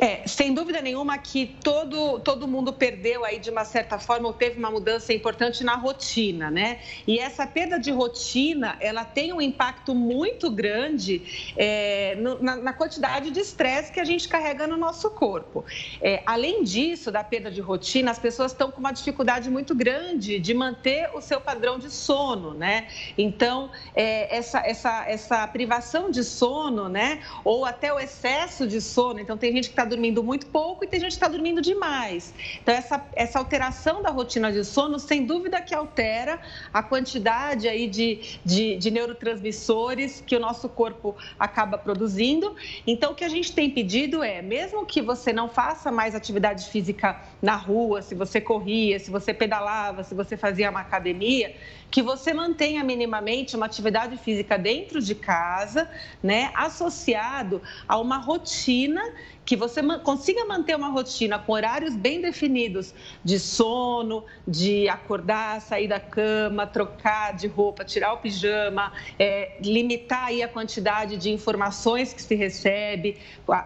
[0.00, 4.34] É, sem dúvida nenhuma que todo, todo mundo perdeu aí de uma certa forma ou
[4.34, 6.80] teve uma mudança importante na rotina, né?
[7.06, 12.72] E essa perda de rotina, ela tem um impacto muito grande é, no, na, na,
[12.72, 15.64] quantidade de estresse que a gente carrega no nosso corpo.
[16.00, 20.38] É, além disso, da perda de rotina, as pessoas estão com uma dificuldade muito grande
[20.38, 22.88] de manter o seu padrão de sono, né?
[23.16, 27.20] Então, é, essa, essa, essa privação de sono, né?
[27.44, 30.84] Ou até o excesso de sono, então tem tem gente que está dormindo muito pouco
[30.84, 32.34] e tem gente que está dormindo demais.
[32.62, 36.38] Então, essa, essa alteração da rotina de sono, sem dúvida que altera
[36.72, 42.54] a quantidade aí de, de, de neurotransmissores que o nosso corpo acaba produzindo.
[42.86, 46.68] Então, o que a gente tem pedido é, mesmo que você não faça mais atividade
[46.68, 51.54] física na rua, se você corria, se você pedalava, se você fazia uma academia,
[51.90, 55.90] que você mantenha minimamente uma atividade física dentro de casa,
[56.22, 59.02] né, associado a uma rotina
[59.48, 62.92] que você consiga manter uma rotina com horários bem definidos
[63.24, 70.24] de sono, de acordar, sair da cama, trocar de roupa, tirar o pijama, é, limitar
[70.24, 73.16] aí a quantidade de informações que se recebe,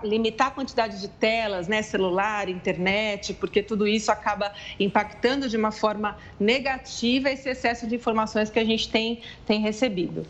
[0.05, 5.73] limitar a quantidade de telas, né, celular, internet, porque tudo isso acaba impactando de uma
[5.73, 10.25] forma negativa esse excesso de informações que a gente tem, tem recebido.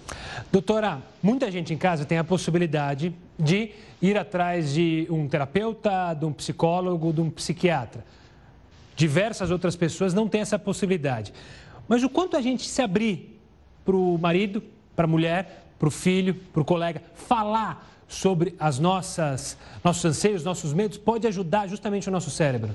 [0.51, 6.25] Doutora, muita gente em casa tem a possibilidade de ir atrás de um terapeuta, de
[6.25, 8.05] um psicólogo, de um psiquiatra.
[8.95, 11.33] Diversas outras pessoas não têm essa possibilidade.
[11.89, 13.41] Mas o quanto a gente se abrir
[13.85, 14.63] para o marido,
[14.95, 20.45] para a mulher, para o filho, para o colega, falar sobre as nossas nossos anseios,
[20.45, 22.73] nossos medos, pode ajudar justamente o nosso cérebro.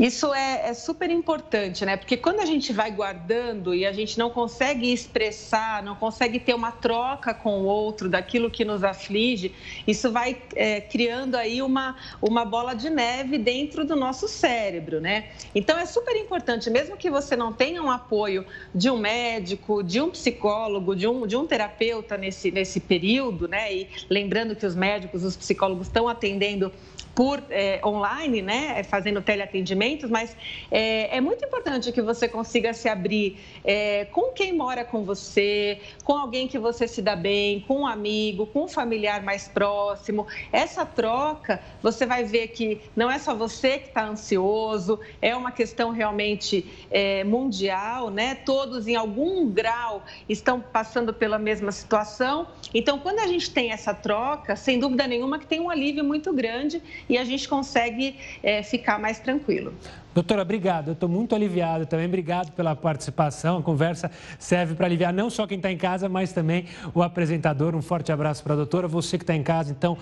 [0.00, 1.94] Isso é, é, super importante, né?
[1.94, 6.54] Porque quando a gente vai guardando e a gente não consegue expressar, não consegue ter
[6.54, 9.54] uma troca com o outro daquilo que nos aflige,
[9.86, 15.32] isso vai é, criando aí uma, uma bola de neve dentro do nosso cérebro, né?
[15.54, 20.00] Então é super importante, mesmo que você não tenha um apoio de um médico, de
[20.00, 23.70] um psicólogo, de um, de um terapeuta nesse, nesse período, né?
[23.70, 26.72] E lembrando que os médicos, os psicólogos estão atendendo
[27.14, 30.36] por é, online, né, é, fazendo teleatendimentos, mas
[30.70, 35.80] é, é, muito importante que você consiga se abrir é, com quem mora com você,
[36.04, 40.26] com alguém que você se dá bem, com um amigo, com um familiar mais próximo.
[40.52, 45.50] Essa troca, você vai ver que não é só você que está ansioso, é uma
[45.50, 48.34] questão realmente é, mundial, né?
[48.34, 52.46] Todos em algum grau estão passando pela mesma situação.
[52.72, 56.32] Então, quando a gente tem essa troca, sem dúvida nenhuma que tem um alívio muito
[56.32, 59.72] grande e a gente consegue é, ficar mais tranquilo.
[60.12, 60.88] Doutora, obrigado.
[60.88, 62.06] Eu estou muito aliviado também.
[62.06, 63.58] Obrigado pela participação.
[63.58, 67.76] A conversa serve para aliviar não só quem está em casa, mas também o apresentador.
[67.76, 68.88] Um forte abraço para a doutora.
[68.88, 69.96] Você que está em casa, então,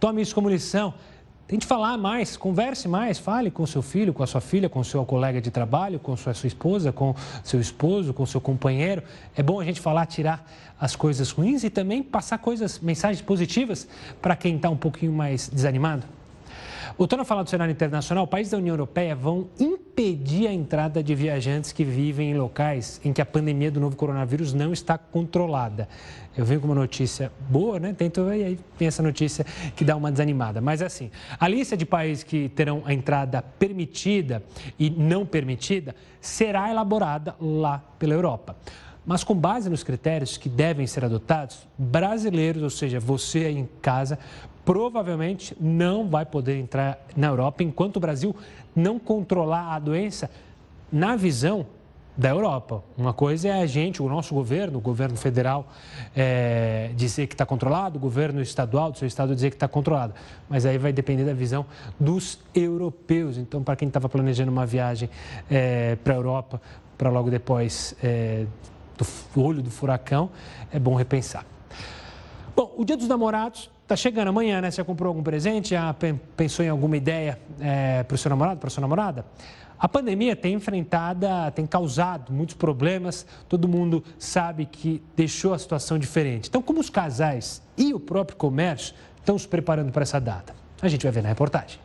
[0.00, 0.92] tome isso como lição.
[1.46, 5.04] Tente falar mais, converse mais, fale com seu filho, com a sua filha, com seu
[5.04, 9.02] colega de trabalho, com sua, sua esposa, com seu esposo, com seu companheiro.
[9.36, 10.48] É bom a gente falar, tirar
[10.80, 13.86] as coisas ruins e também passar coisas, mensagens positivas
[14.20, 16.04] para quem está um pouquinho mais desanimado.
[16.96, 21.14] Voltando a falar do cenário internacional, países da União Europeia vão impedir a entrada de
[21.14, 25.88] viajantes que vivem em locais em que a pandemia do novo coronavírus não está controlada.
[26.36, 27.94] Eu venho com uma notícia boa, né?
[27.96, 30.60] Tento e aí tem essa notícia que dá uma desanimada.
[30.60, 34.42] Mas assim, a lista de países que terão a entrada permitida
[34.78, 38.56] e não permitida será elaborada lá pela Europa.
[39.04, 43.68] Mas com base nos critérios que devem ser adotados, brasileiros, ou seja, você aí em
[43.80, 44.16] casa,
[44.64, 48.34] provavelmente não vai poder entrar na Europa enquanto o Brasil
[48.74, 50.30] não controlar a doença
[50.90, 51.66] na visão
[52.16, 52.82] da Europa.
[52.96, 55.66] Uma coisa é a gente, o nosso governo, o governo federal,
[56.14, 60.12] é, dizer que está controlado, o governo estadual do seu estado dizer que está controlado.
[60.48, 61.64] Mas aí vai depender da visão
[61.98, 63.38] dos europeus.
[63.38, 65.08] Então, para quem estava planejando uma viagem
[65.50, 66.60] é, para a Europa,
[66.98, 68.44] para logo depois é,
[69.34, 70.30] do olho do furacão,
[70.70, 71.46] é bom repensar.
[72.54, 74.70] Bom, o Dia dos Namorados está chegando amanhã, né?
[74.70, 75.70] Você já comprou algum presente?
[75.70, 75.94] Já
[76.36, 79.24] pensou em alguma ideia é, para o seu namorado, para a sua namorada?
[79.78, 85.98] A pandemia tem enfrentado, tem causado muitos problemas, todo mundo sabe que deixou a situação
[85.98, 86.48] diferente.
[86.48, 90.54] Então, como os casais e o próprio comércio estão se preparando para essa data?
[90.80, 91.78] A gente vai ver na reportagem.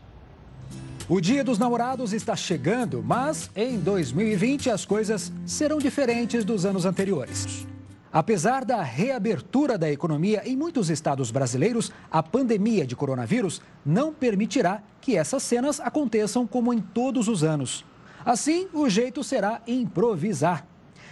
[1.10, 6.86] O Dia dos Namorados está chegando, mas em 2020 as coisas serão diferentes dos anos
[6.86, 7.66] anteriores.
[8.18, 14.82] Apesar da reabertura da economia em muitos estados brasileiros, a pandemia de coronavírus não permitirá
[15.00, 17.86] que essas cenas aconteçam como em todos os anos.
[18.26, 20.66] Assim, o jeito será improvisar.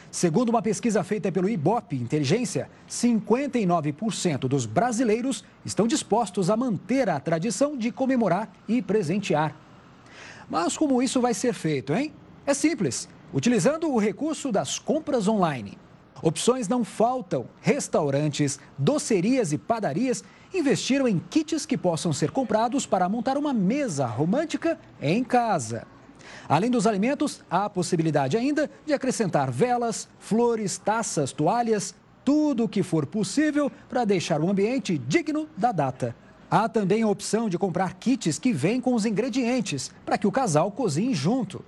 [0.10, 7.20] Segundo uma pesquisa feita pelo Ibope Inteligência, 59% dos brasileiros estão dispostos a manter a
[7.20, 9.56] tradição de comemorar e presentear.
[10.50, 12.12] Mas como isso vai ser feito, hein?
[12.48, 15.78] É simples, utilizando o recurso das compras online.
[16.22, 17.46] Opções não faltam.
[17.62, 24.06] Restaurantes, docerias e padarias investiram em kits que possam ser comprados para montar uma mesa
[24.06, 25.86] romântica em casa.
[26.48, 31.94] Além dos alimentos, há a possibilidade ainda de acrescentar velas, flores, taças, toalhas,
[32.24, 36.16] tudo o que for possível para deixar o ambiente digno da data.
[36.50, 40.32] Há também a opção de comprar kits que vêm com os ingredientes para que o
[40.32, 41.64] casal cozinhe junto.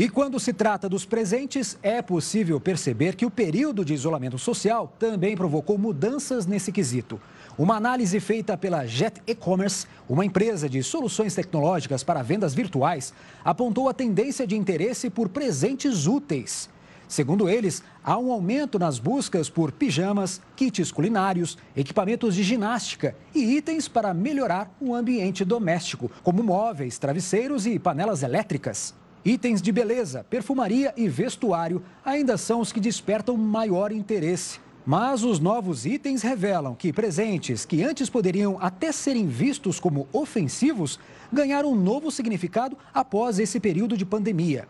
[0.00, 4.90] E quando se trata dos presentes, é possível perceber que o período de isolamento social
[4.98, 7.20] também provocou mudanças nesse quesito.
[7.58, 13.12] Uma análise feita pela Jet E-Commerce, uma empresa de soluções tecnológicas para vendas virtuais,
[13.44, 16.70] apontou a tendência de interesse por presentes úteis.
[17.06, 23.54] Segundo eles, há um aumento nas buscas por pijamas, kits culinários, equipamentos de ginástica e
[23.54, 28.98] itens para melhorar o ambiente doméstico, como móveis, travesseiros e panelas elétricas.
[29.24, 34.58] Itens de beleza, perfumaria e vestuário ainda são os que despertam maior interesse.
[34.86, 40.98] Mas os novos itens revelam que presentes que antes poderiam até serem vistos como ofensivos
[41.30, 44.66] ganharam um novo significado após esse período de pandemia.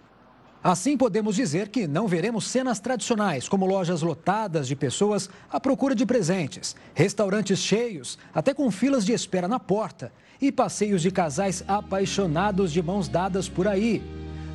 [0.62, 5.94] Assim, podemos dizer que não veremos cenas tradicionais, como lojas lotadas de pessoas à procura
[5.94, 11.64] de presentes, restaurantes cheios, até com filas de espera na porta, e passeios de casais
[11.66, 14.02] apaixonados de mãos dadas por aí.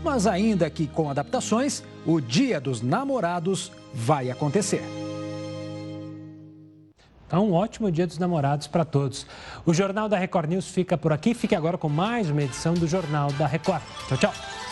[0.05, 4.83] Mas ainda que com adaptações, o Dia dos Namorados vai acontecer.
[7.25, 9.25] Então, um ótimo Dia dos Namorados para todos.
[9.65, 11.33] O Jornal da Record News fica por aqui.
[11.33, 13.81] Fique agora com mais uma edição do Jornal da Record.
[14.07, 14.64] Tchau, tchau.